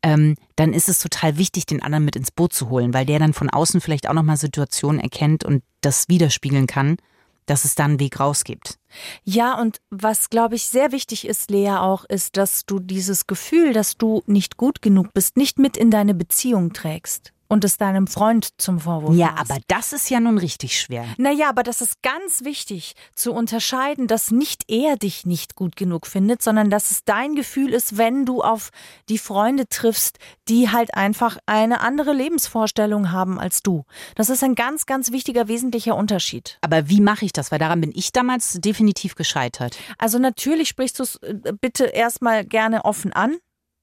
[0.02, 3.20] ähm, dann ist es total wichtig, den anderen mit ins Boot zu holen, weil der
[3.20, 6.98] dann von außen vielleicht auch nochmal Situationen erkennt und das widerspiegeln kann,
[7.46, 8.80] dass es da einen Weg raus gibt.
[9.24, 13.74] Ja, und was, glaube ich, sehr wichtig ist, Lea, auch, ist, dass du dieses Gefühl,
[13.74, 18.08] dass du nicht gut genug bist, nicht mit in deine Beziehung trägst und es deinem
[18.08, 19.52] Freund zum Vorwurf Ja, machst.
[19.52, 21.06] aber das ist ja nun richtig schwer.
[21.18, 26.08] Naja, aber das ist ganz wichtig zu unterscheiden, dass nicht er dich nicht gut genug
[26.08, 28.70] findet, sondern dass es dein Gefühl ist, wenn du auf
[29.10, 33.84] die Freunde triffst, die halt einfach eine andere Lebensvorstellung haben als du.
[34.16, 36.58] Das ist ein ganz, ganz wichtiger, wesentlicher Unterschied.
[36.62, 37.52] Aber wie mache ich das?
[37.52, 39.78] Weil daran bin ich damals definitiv gescheitert.
[39.98, 43.36] Also natürlich sprichst du es äh, bitte erstmal gerne offen an.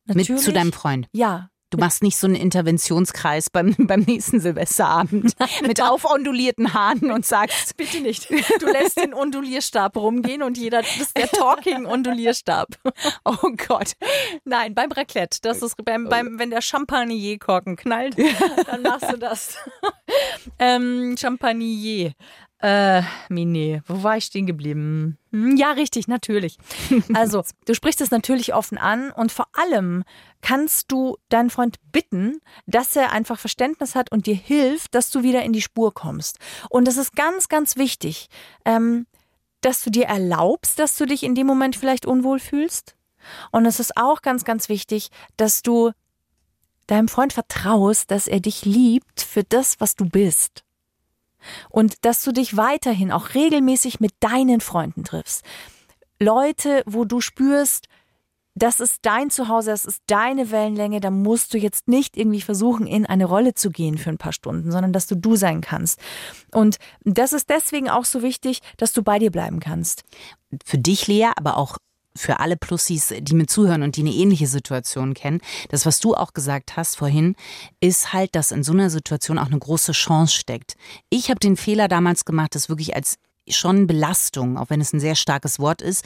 [0.07, 0.31] Natürlich.
[0.31, 1.07] Mit zu deinem Freund.
[1.12, 1.50] Ja.
[1.70, 5.35] Du machst nicht so einen Interventionskreis beim, beim nächsten Silvesterabend
[5.66, 8.31] mit aufondulierten Haaren und sagst, Bitte nicht.
[8.61, 12.68] Du lässt den Undulierstab rumgehen und jeder, das ist der Talking-Undulierstab.
[13.24, 13.92] oh Gott.
[14.44, 15.40] Nein, beim Raclette.
[15.42, 18.16] Das ist beim, beim wenn der Champagner-Korken knallt,
[18.66, 19.57] dann machst du das.
[20.59, 22.12] ähm, Champagner.
[22.61, 25.16] Äh, Mine, wo war ich stehen geblieben?
[25.31, 26.59] Hm, Ja, richtig, natürlich.
[27.14, 30.03] Also, du sprichst es natürlich offen an und vor allem
[30.40, 35.23] kannst du deinen Freund bitten, dass er einfach Verständnis hat und dir hilft, dass du
[35.23, 36.38] wieder in die Spur kommst.
[36.68, 38.29] Und das ist ganz, ganz wichtig,
[38.64, 39.07] ähm,
[39.61, 42.97] dass du dir erlaubst, dass du dich in dem Moment vielleicht unwohl fühlst.
[43.53, 45.92] Und es ist auch ganz, ganz wichtig, dass du
[46.88, 50.64] deinem Freund vertraust, dass er dich liebt für das, was du bist.
[51.70, 55.44] Und dass du dich weiterhin auch regelmäßig mit deinen Freunden triffst.
[56.20, 57.88] Leute, wo du spürst,
[58.59, 62.87] das ist dein Zuhause, das ist deine Wellenlänge, da musst du jetzt nicht irgendwie versuchen,
[62.87, 66.01] in eine Rolle zu gehen für ein paar Stunden, sondern dass du du sein kannst.
[66.53, 70.03] Und das ist deswegen auch so wichtig, dass du bei dir bleiben kannst.
[70.64, 71.79] Für dich, Lea, aber auch
[72.18, 76.14] für alle Plussis, die mir zuhören und die eine ähnliche Situation kennen, das, was du
[76.14, 77.37] auch gesagt hast vorhin,
[77.81, 80.74] ist halt, dass in so einer Situation auch eine große Chance steckt.
[81.11, 83.16] Ich habe den Fehler damals gemacht, das wirklich als
[83.48, 86.04] schon Belastung, auch wenn es ein sehr starkes Wort ist,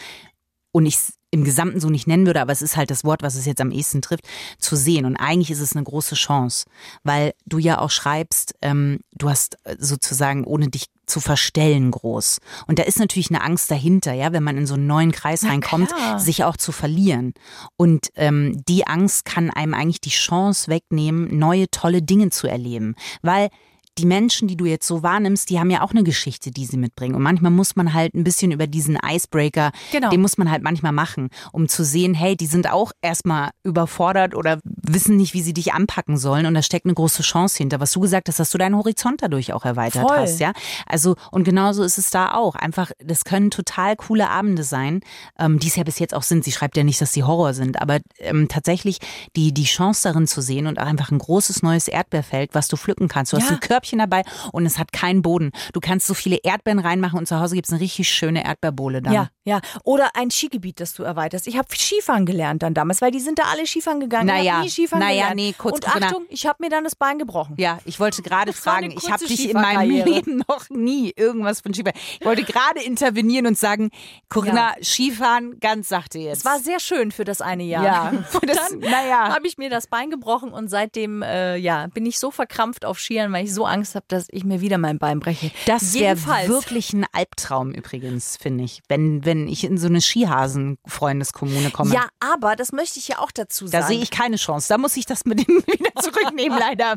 [0.73, 0.97] und ich
[1.31, 3.61] im Gesamten so nicht nennen würde, aber es ist halt das Wort, was es jetzt
[3.61, 5.07] am ehesten trifft, zu sehen.
[5.07, 6.67] Und eigentlich ist es eine große Chance,
[7.05, 12.39] weil du ja auch schreibst, ähm, du hast äh, sozusagen, ohne dich zu verstellen, groß.
[12.67, 15.45] Und da ist natürlich eine Angst dahinter, ja, wenn man in so einen neuen Kreis
[15.45, 17.35] reinkommt, sich auch zu verlieren.
[17.77, 22.95] Und ähm, die Angst kann einem eigentlich die Chance wegnehmen, neue tolle Dinge zu erleben.
[23.23, 23.51] Weil
[23.99, 26.79] die Menschen, die du jetzt so wahrnimmst, die haben ja auch eine Geschichte, die sie
[26.79, 27.15] mitbringen.
[27.15, 30.09] Und manchmal muss man halt ein bisschen über diesen Icebreaker, Genau.
[30.11, 34.35] den muss man halt manchmal machen, um zu sehen, hey, die sind auch erstmal überfordert
[34.35, 36.47] oder wissen nicht, wie sie dich anpacken sollen.
[36.47, 37.81] Und da steckt eine große Chance hinter.
[37.81, 40.17] Was du gesagt hast, dass du deinen Horizont dadurch auch erweitert Voll.
[40.19, 40.53] hast, ja.
[40.87, 42.55] Also, und genauso ist es da auch.
[42.55, 45.01] Einfach, das können total coole Abende sein,
[45.39, 46.45] ähm, die es ja bis jetzt auch sind.
[46.45, 48.99] Sie schreibt ja nicht, dass sie Horror sind, aber ähm, tatsächlich
[49.37, 52.77] die, die Chance darin zu sehen und auch einfach ein großes neues Erdbeerfeld, was du
[52.77, 53.33] pflücken kannst.
[53.33, 53.57] Du hast Ja.
[53.57, 55.51] ein Körbchen dabei und es hat keinen Boden.
[55.73, 59.13] Du kannst so viele Erdbeeren reinmachen und zu Hause gibt's eine richtig schöne Erdbeerbohle dann.
[59.13, 59.61] Ja, ja.
[59.85, 61.47] Oder ein Skigebiet, das du erweiterst.
[61.47, 64.29] Ich habe Skifahren gelernt dann damals, weil die sind da alle Skifahren gegangen.
[64.29, 65.37] ich Naja, nie Skifahren naja, gelernt.
[65.37, 65.89] nee, kurz, Und.
[65.89, 67.55] Achtung, ich habe mir dann das Bein gebrochen.
[67.59, 69.91] Ja, ich wollte gerade fragen, ich habe dich in meinem.
[70.05, 71.99] Leben noch nie irgendwas von Skifahren.
[72.21, 73.91] Ich wollte gerade intervenieren und sagen,
[74.29, 76.39] Corinna, Skifahren ganz sachte jetzt.
[76.39, 77.85] Es war sehr schön für das eine Jahr.
[77.85, 78.09] Ja,
[78.41, 79.35] Und das- dann naja.
[79.35, 82.99] habe ich mir das Bein gebrochen und seitdem äh, ja, bin ich so verkrampft auf
[82.99, 85.51] Skiern, weil ich so Angst habe, dass ich mir wieder mein Bein breche.
[85.67, 86.17] Das wäre
[86.49, 91.93] wirklich ein Albtraum übrigens, finde ich, wenn, wenn ich in so eine Skihasen-Freundeskommune komme.
[91.95, 93.87] Ja, aber das möchte ich ja auch dazu Da sagen.
[93.89, 94.69] sehe ich keine Chance.
[94.69, 96.97] Da muss ich das mit dem wieder zurücknehmen, leider.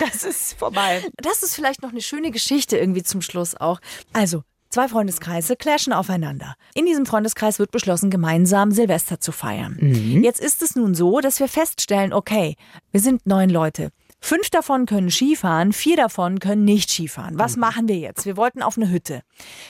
[0.00, 1.04] Das ist vorbei.
[1.16, 3.80] Das ist vielleicht noch eine schöne Geschichte irgendwie zum Schluss auch.
[4.12, 6.54] Also, zwei Freundeskreise clashen aufeinander.
[6.74, 9.78] In diesem Freundeskreis wird beschlossen, gemeinsam Silvester zu feiern.
[10.22, 12.56] Jetzt ist es nun so, dass wir feststellen, okay,
[12.92, 13.90] wir sind neun Leute.
[14.18, 17.38] Fünf davon können Skifahren, vier davon können nicht Skifahren.
[17.38, 18.24] Was machen wir jetzt?
[18.24, 19.22] Wir wollten auf eine Hütte.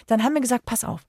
[0.06, 1.00] Dann haben wir gesagt, pass auf,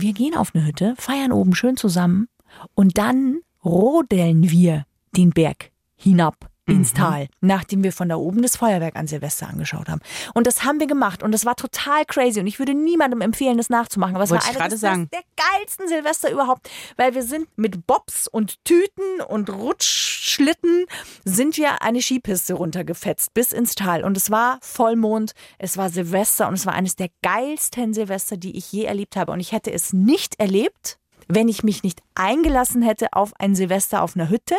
[0.00, 2.28] wir gehen auf eine Hütte, feiern oben schön zusammen
[2.74, 4.84] und dann rodeln wir
[5.16, 9.88] den Berg hinab ins Tal, nachdem wir von da oben das Feuerwerk an Silvester angeschaut
[9.88, 10.00] haben.
[10.34, 13.56] Und das haben wir gemacht und das war total crazy und ich würde niemandem empfehlen,
[13.56, 14.14] das nachzumachen.
[14.14, 15.08] Aber es Wollte war ich eine gerade des, sagen.
[15.12, 19.48] der geilsten Silvester überhaupt, weil wir sind mit Bobs und Tüten und
[19.82, 20.84] Schlitten
[21.24, 24.04] sind wir eine Skipiste runtergefetzt bis ins Tal.
[24.04, 28.56] Und es war Vollmond, es war Silvester und es war eines der geilsten Silvester, die
[28.56, 29.32] ich je erlebt habe.
[29.32, 34.02] Und ich hätte es nicht erlebt, wenn ich mich nicht eingelassen hätte auf ein Silvester
[34.02, 34.54] auf einer Hütte.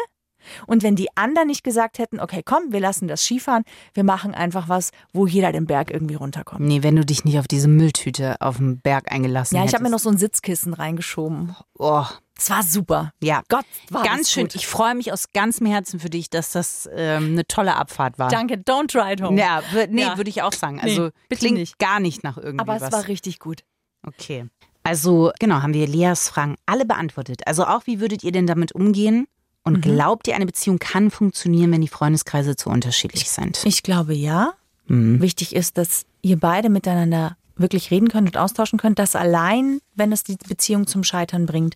[0.68, 4.34] Und wenn die anderen nicht gesagt hätten, okay, komm, wir lassen das Skifahren, wir machen
[4.34, 6.62] einfach was, wo jeder den Berg irgendwie runterkommt.
[6.62, 9.76] Nee, wenn du dich nicht auf diese Mülltüte auf dem Berg eingelassen Ja, ich hättest.
[9.76, 11.56] habe mir noch so ein Sitzkissen reingeschoben.
[11.78, 12.06] Oh,
[12.38, 13.12] Es war super.
[13.22, 13.42] ja.
[13.50, 14.44] Gott, war Ganz schön.
[14.44, 14.56] gut.
[14.56, 18.30] Ich freue mich aus ganzem Herzen für dich, dass das ähm, eine tolle Abfahrt war.
[18.30, 19.38] Danke, don't try it home.
[19.40, 20.18] Ja, nee, Ja.
[20.18, 20.80] würde ich auch sagen.
[20.80, 21.80] Also Nee, bitte klingt nicht.
[21.80, 22.92] gar nicht nach irgendwie Aber es was.
[22.92, 23.64] war richtig gut.
[24.06, 24.46] Okay.
[24.84, 27.46] Also, genau, haben wir Leas Fragen alle beantwortet.
[27.46, 29.28] Also auch, wie würdet ihr denn damit umgehen?
[29.64, 29.82] Und Mhm.
[29.82, 33.62] glaubt ihr, eine Beziehung kann funktionieren, wenn die Freundeskreise zu unterschiedlich sind?
[33.66, 34.54] Ich glaube ja.
[34.88, 35.22] Mhm.
[35.22, 39.00] Wichtig ist, dass ihr beide miteinander wirklich reden könnt und austauschen könnt.
[39.00, 41.76] Das allein, wenn es die Beziehung zum Scheitern bringt,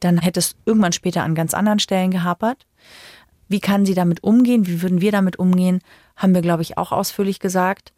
[0.00, 2.66] dann hätte es irgendwann später an ganz anderen Stellen gehapert.
[3.48, 4.66] Wie kann sie damit umgehen?
[4.66, 5.80] Wie würden wir damit umgehen?
[6.16, 7.92] Haben wir, glaube ich, auch ausführlich gesagt.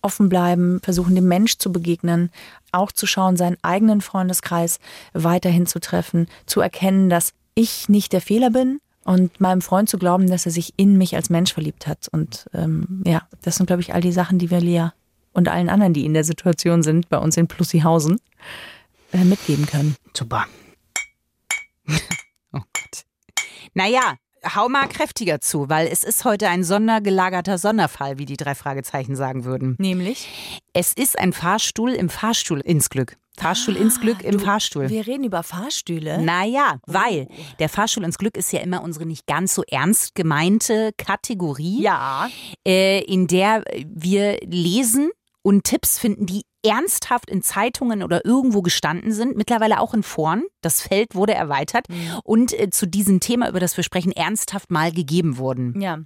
[0.00, 2.30] Offen bleiben, versuchen dem Mensch zu begegnen,
[2.72, 4.78] auch zu schauen, seinen eigenen Freundeskreis
[5.12, 9.98] weiterhin zu treffen, zu erkennen, dass ich nicht der Fehler bin und meinem Freund zu
[9.98, 12.06] glauben, dass er sich in mich als Mensch verliebt hat.
[12.12, 14.88] Und ähm, ja, das sind, glaube ich, all die Sachen, die wir Lea
[15.32, 18.20] und allen anderen, die in der Situation sind, bei uns in Plussihausen,
[19.12, 19.96] äh, mitgeben können.
[20.14, 20.46] Super.
[22.52, 23.04] oh Gott.
[23.74, 24.16] Naja,
[24.54, 29.16] hau mal kräftiger zu, weil es ist heute ein sondergelagerter Sonderfall, wie die drei Fragezeichen
[29.16, 29.76] sagen würden.
[29.78, 30.28] Nämlich?
[30.72, 33.16] Es ist ein Fahrstuhl im Fahrstuhl ins Glück.
[33.38, 34.88] Fahrstuhl ins Glück im Fahrstuhl.
[34.88, 36.22] Wir reden über Fahrstühle.
[36.22, 40.92] Naja, weil der Fahrstuhl ins Glück ist ja immer unsere nicht ganz so ernst gemeinte
[40.96, 42.30] Kategorie, Ja.
[42.66, 45.10] äh, in der wir lesen
[45.42, 50.44] und Tipps finden, die ernsthaft in Zeitungen oder irgendwo gestanden sind, mittlerweile auch in Foren.
[50.60, 51.86] Das Feld wurde erweitert
[52.24, 55.80] und äh, zu diesem Thema, über das wir sprechen, ernsthaft mal gegeben wurden.
[55.80, 55.98] Ja.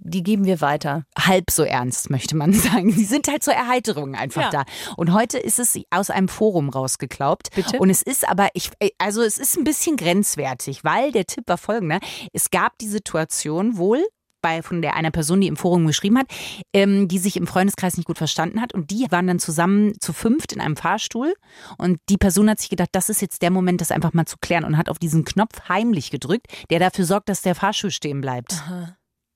[0.00, 1.04] Die geben wir weiter.
[1.18, 2.92] Halb so ernst, möchte man sagen.
[2.94, 4.64] Die sind halt zur Erheiterung einfach Ja.
[4.64, 4.64] da.
[4.96, 7.50] Und heute ist es aus einem Forum rausgeklaubt.
[7.54, 7.78] Bitte?
[7.78, 11.58] Und es ist aber, ich, also es ist ein bisschen grenzwertig, weil der Tipp war
[11.58, 12.00] folgender.
[12.32, 14.04] Es gab die Situation wohl,
[14.40, 16.26] bei von der einer Person, die im Forum geschrieben hat,
[16.72, 20.12] ähm, die sich im Freundeskreis nicht gut verstanden hat und die waren dann zusammen zu
[20.12, 21.34] fünft in einem Fahrstuhl
[21.78, 24.36] und die Person hat sich gedacht, das ist jetzt der Moment, das einfach mal zu
[24.40, 28.20] klären und hat auf diesen Knopf heimlich gedrückt, der dafür sorgt, dass der Fahrstuhl stehen
[28.20, 28.52] bleibt.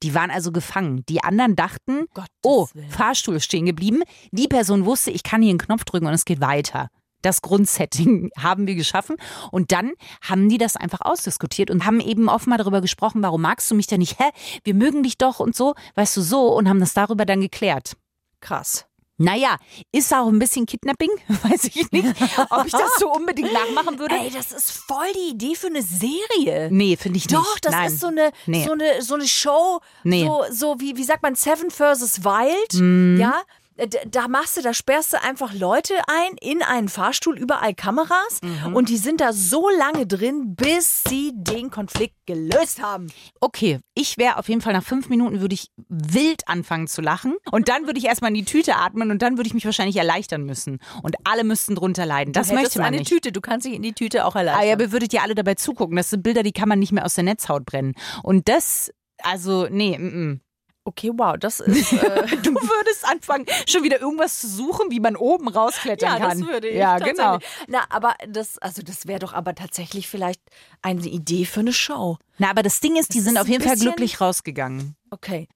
[0.02, 1.02] Die waren also gefangen.
[1.08, 2.90] Die anderen dachten, Gottes oh, Willen.
[2.90, 4.02] Fahrstuhl stehen geblieben.
[4.32, 6.90] Die Person wusste, ich kann hier einen Knopf drücken und es geht weiter.
[7.24, 9.16] Das Grundsetting haben wir geschaffen.
[9.50, 13.42] Und dann haben die das einfach ausdiskutiert und haben eben offen mal darüber gesprochen, warum
[13.42, 14.18] magst du mich denn nicht?
[14.20, 14.30] Hä,
[14.64, 17.96] wir mögen dich doch und so, weißt du, so und haben das darüber dann geklärt.
[18.40, 18.86] Krass.
[19.16, 19.58] Naja,
[19.92, 22.04] ist auch ein bisschen Kidnapping, weiß ich nicht,
[22.50, 24.16] ob ich das so unbedingt nachmachen würde.
[24.16, 26.68] Ey, das ist voll die Idee für eine Serie.
[26.72, 27.32] Nee, finde ich nicht.
[27.34, 27.86] Doch, das Nein.
[27.86, 28.64] ist so eine, Nee.
[28.64, 30.24] so eine, so eine Show, Nee.
[30.26, 32.24] so, so wie, wie sagt man, Seven vs.
[32.24, 33.40] Wild, ja.
[33.76, 38.40] D- Da machst du, da sperrst du einfach Leute ein in einen Fahrstuhl, überall Kameras
[38.72, 43.08] und die sind da so lange drin, bis sie den Konflikt gelöst haben.
[43.40, 47.34] Okay, ich wäre auf jeden Fall nach fünf Minuten würde ich wild anfangen zu lachen
[47.50, 49.96] und dann würde ich erstmal in die Tüte atmen und dann würde ich mich wahrscheinlich
[49.96, 52.32] erleichtern müssen und alle müssten drunter leiden.
[52.32, 53.08] Das Du möchte man eine nicht.
[53.10, 54.80] Tüte, du kannst dich in die Tüte auch Ah, ja, erleichtern.
[54.82, 55.96] aber würdet ihr alle dabei zugucken?
[55.96, 57.94] Das sind Bilder, die kann man nicht mehr aus der Netzhaut brennen.
[58.22, 60.40] Und das, also, nee, mm,
[60.84, 61.92] okay, wow, das ist.
[61.92, 66.40] Äh, du würdest anfangen, schon wieder irgendwas zu suchen, wie man oben rausklettern ja, kann.
[66.40, 66.76] das würde ich.
[66.76, 67.38] Ja, genau.
[67.66, 70.40] Na, aber das, also das wäre doch aber tatsächlich vielleicht
[70.82, 72.18] eine Idee für eine Show.
[72.38, 74.96] Na, aber das Ding ist, die Das sind ist auf jeden Fall glücklich rausgegangen.
[75.10, 75.46] Okay.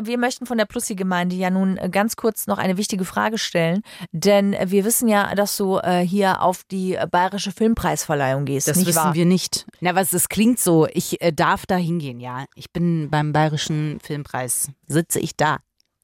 [0.00, 3.82] Wir möchten von der Plussi-Gemeinde ja nun äh, ganz kurz noch eine wichtige Frage stellen,
[4.12, 8.68] denn wir wissen ja, dass du äh, hier auf die Bayerische Filmpreisverleihung gehst.
[8.68, 9.14] Das wissen wahr?
[9.14, 9.66] wir nicht.
[9.80, 10.86] Na, was, das klingt so.
[10.92, 12.44] Ich äh, darf da hingehen, ja.
[12.54, 14.68] Ich bin beim Bayerischen Filmpreis.
[14.86, 15.58] Sitze ich da.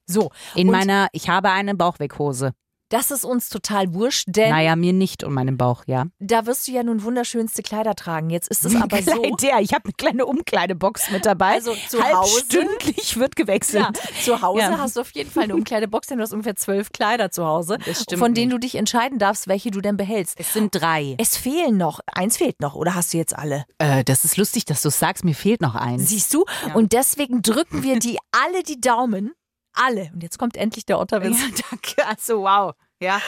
[0.06, 0.30] So.
[0.54, 2.52] In meiner, ich habe eine Bauchweghose.
[2.88, 6.06] Das ist uns total wurscht, denn Naja, mir nicht und meinem Bauch, ja.
[6.20, 8.30] da wirst du ja nun wunderschönste Kleider tragen.
[8.30, 9.34] Jetzt ist es aber so.
[9.42, 11.54] Der, ich habe eine kleine Umkleidebox mit dabei.
[11.54, 12.32] Also zu Hause?
[12.36, 13.82] Halbstündlich wird gewechselt.
[13.84, 14.78] Ja, zu Hause Ja.
[14.78, 17.78] hast du auf jeden Fall eine Umkleidebox, denn du hast ungefähr zwölf Kleider zu Hause,
[17.84, 20.38] Das stimmt von denen du dich entscheiden darfst, welche du denn behältst.
[20.38, 21.16] Es sind drei.
[21.18, 23.64] Es fehlen noch, eins fehlt noch, oder hast du jetzt alle?
[23.78, 26.08] Äh, das ist lustig, dass du sagst, mir fehlt noch eins.
[26.08, 26.44] Siehst du?
[26.74, 29.32] Und deswegen drücken wir die alle die Daumen.
[29.76, 30.10] Alle.
[30.12, 31.38] Und jetzt kommt endlich der Otterwitz.
[31.40, 32.06] ja, danke.
[32.06, 32.74] Also, wow.
[33.00, 33.20] Ja.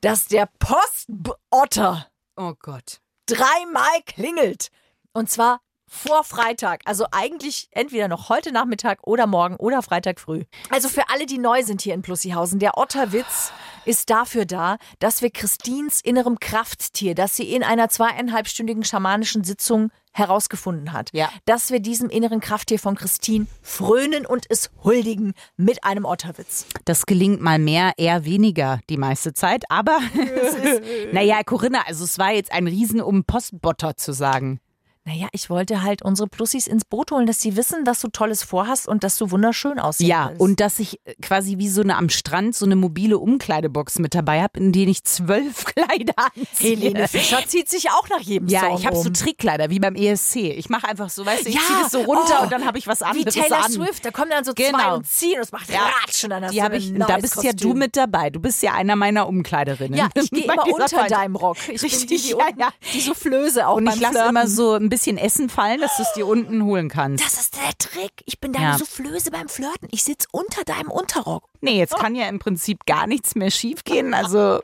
[0.00, 3.00] Dass der Postotter Oh Gott.
[3.26, 4.68] dreimal klingelt.
[5.12, 6.80] Und zwar vor Freitag.
[6.84, 10.44] Also eigentlich entweder noch heute Nachmittag oder morgen oder Freitag früh.
[10.70, 13.52] Also für alle, die neu sind hier in Plussihausen, der Otterwitz
[13.84, 19.90] ist dafür da, dass wir Christins innerem Krafttier, das sie in einer zweieinhalbstündigen schamanischen Sitzung
[20.12, 21.28] herausgefunden hat, Ja.
[21.44, 26.66] dass wir diesem inneren Krafttier von Christine frönen und es huldigen mit einem Otterwitz.
[26.84, 29.64] Das gelingt mal mehr, eher weniger die meiste Zeit.
[29.68, 30.82] Aber es ist,
[31.12, 34.60] naja, Corinna, also es war jetzt ein Riesen, um Postbotter zu sagen.
[35.06, 38.42] Naja, ich wollte halt unsere Plussis ins Boot holen, dass sie wissen, dass du Tolles
[38.42, 40.08] vorhast und dass du wunderschön aussiehst.
[40.08, 43.98] Ja, und dass ich äh, quasi wie so eine am Strand so eine mobile Umkleidebox
[43.98, 46.76] mit dabei habe, in denen ich zwölf Kleider anziehe.
[46.76, 49.10] Helene Fischer zieht sich auch nach jedem Ja, Song ich habe so.
[49.10, 50.36] Trickkleider wie beim ESC.
[50.36, 52.64] Ich mache einfach so, weißt du, ich Ja, ziehe das so runter oh, und dann
[52.64, 53.72] habe ich was Wie anderes Taylor an.
[53.72, 54.94] Swift, da kommen dann so zwei Genau.
[54.96, 57.52] und ziehen und es macht Ratsch und dann hast Die habe ich, da bist ja
[57.52, 57.78] du Kostüm.
[57.78, 58.30] mit dabei.
[58.30, 59.98] Du bist ja einer meiner Umkleiderinnen.
[59.98, 61.58] Ja, ich gehe immer unter deinem Rock.
[61.68, 62.68] Ich bin die, Richtig, die, ja, ja.
[62.94, 66.12] die Soufflöse auch Und ich lasse immer so ein bisschen Essen fallen, dass du es
[66.12, 67.24] dir unten holen kannst.
[67.24, 68.12] Das ist der Trick.
[68.26, 68.78] Ich bin deine Ja.
[68.78, 69.88] Soufflöse beim Flirten.
[69.90, 71.44] Ich sitze unter deinem Unterrock.
[71.60, 74.14] Nee, jetzt kann ja im Prinzip gar nichts mehr schiefgehen.
[74.14, 74.60] Also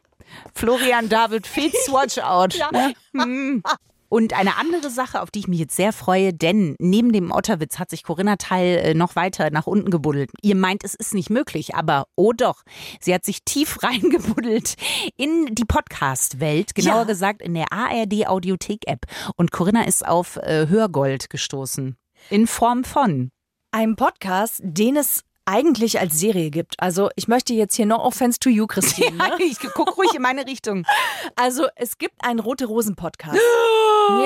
[0.54, 2.54] Florian David Fitz, watch out.
[2.72, 2.94] ne?
[3.12, 3.62] Hm.
[4.10, 7.78] Und eine andere Sache, auf die ich mich jetzt sehr freue, denn neben dem Otterwitz
[7.78, 10.32] hat sich Corinna Teil äh, noch weiter nach unten gebuddelt.
[10.42, 12.62] Ihr meint, es ist nicht möglich, aber oh doch.
[13.00, 14.74] Sie hat sich tief reingebuddelt
[15.16, 17.04] in die Podcast-Welt, genauer Ja.
[17.04, 19.06] gesagt in der ARD Audiothek-App.
[19.36, 21.96] Und Corinna ist auf äh, Hörgold gestoßen.
[22.30, 23.30] In Form von.
[23.70, 26.74] Ein Podcast, den es eigentlich als Serie gibt.
[26.78, 29.12] Also ich möchte jetzt hier no offense to you, Christine.
[29.16, 29.30] ne?
[29.38, 30.84] ich guck ruhig in meine Richtung.
[31.36, 33.38] Also es gibt einen Rote Rosen Podcast.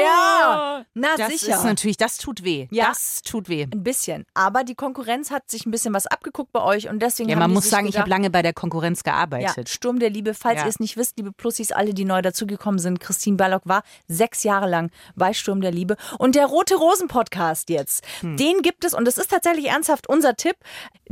[0.01, 1.57] ja, na Das sicher.
[1.57, 2.69] ist natürlich, das tut weh.
[2.71, 2.87] Ja.
[2.89, 3.63] Das tut weh.
[3.73, 4.25] ein bisschen.
[4.35, 7.53] Aber die Konkurrenz hat sich ein bisschen was abgeguckt bei euch und deswegen Ja, man
[7.53, 9.69] muss sagen, ich gedacht, habe lange bei der Konkurrenz Ja, gearbeitet.
[9.69, 10.65] Sturm der Liebe, falls Ja.
[10.65, 14.43] ihr es nicht wisst, liebe Plussis, alle, die neu dazugekommen sind, Christine Ballock war sechs
[14.43, 15.97] Jahre lang bei Sturm der Liebe.
[16.19, 18.37] Und der Rote Rosen Podcast jetzt, Hm.
[18.37, 20.57] den gibt es, und das ist tatsächlich ernsthaft unser Tipp,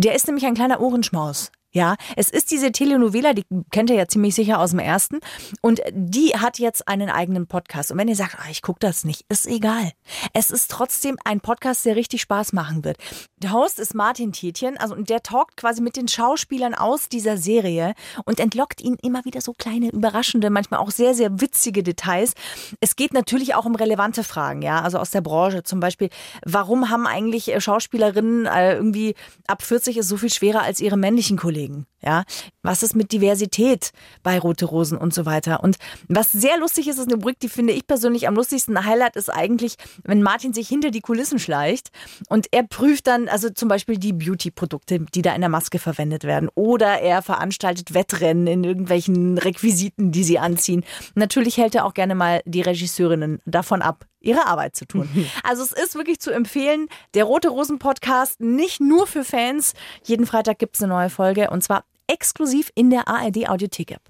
[0.02, 1.52] der ist nämlich ein kleiner Ohrenschmaus.
[1.74, 5.20] Ja, es ist diese Telenovela, die kennt ihr ja ziemlich sicher aus dem ersten.
[5.62, 7.90] Und die hat jetzt einen eigenen Podcast.
[7.90, 9.92] Und wenn ihr sagt, ah, ich gucke das nicht, ist egal.
[10.34, 12.98] Es ist trotzdem ein Podcast, der richtig Spaß machen wird.
[13.38, 17.38] Der Host ist Martin Tietjen, also und der talkt quasi mit den Schauspielern aus dieser
[17.38, 17.94] Serie
[18.26, 22.34] und entlockt ihnen immer wieder so kleine, überraschende, manchmal auch sehr, sehr witzige Details.
[22.80, 25.62] Es geht natürlich auch um relevante Fragen, ja, also aus der Branche.
[25.62, 26.10] Zum Beispiel,
[26.44, 29.14] warum haben eigentlich äh, Schauspielerinnen äh, irgendwie
[29.46, 31.61] ab 40 ist so viel schwerer als ihre männlichen Kollegen?
[32.04, 32.24] Ja,
[32.62, 33.92] was ist mit Diversität
[34.22, 35.62] bei Rote Rosen und so weiter?
[35.62, 35.76] Und
[36.08, 38.84] was sehr lustig ist, ist eine Rubrik, die finde ich persönlich am lustigsten.
[38.84, 41.90] Highlight ist eigentlich, wenn Martin sich hinter die Kulissen schleicht
[42.28, 46.24] und er prüft dann, also zum Beispiel die Beauty-Produkte, die da in der Maske verwendet
[46.24, 46.48] werden.
[46.54, 50.84] Oder er veranstaltet Wettrennen in irgendwelchen Requisiten, die sie anziehen.
[51.14, 55.08] Natürlich hält er auch gerne mal die Regisseurinnen davon ab, ihre Arbeit zu tun.
[55.42, 59.74] Also es ist wirklich zu empfehlen, der Rote Rosen Podcast nicht nur für Fans.
[60.04, 64.02] Jeden Freitag gibt es eine neue Folge und zwar exklusiv in der ARD Audiothek App.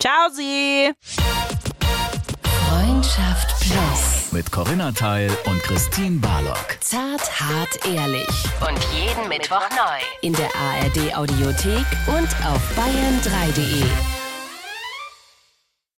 [0.00, 0.92] Ciao, Sie!
[2.68, 4.32] Freundschaft Plus.
[4.32, 6.78] Mit Corinna Teil und Christine Barlock.
[6.80, 8.28] Zart, hart, ehrlich.
[8.66, 10.00] Und jeden Mittwoch neu.
[10.22, 14.19] In der ARD Audiothek und auf bayern3.de.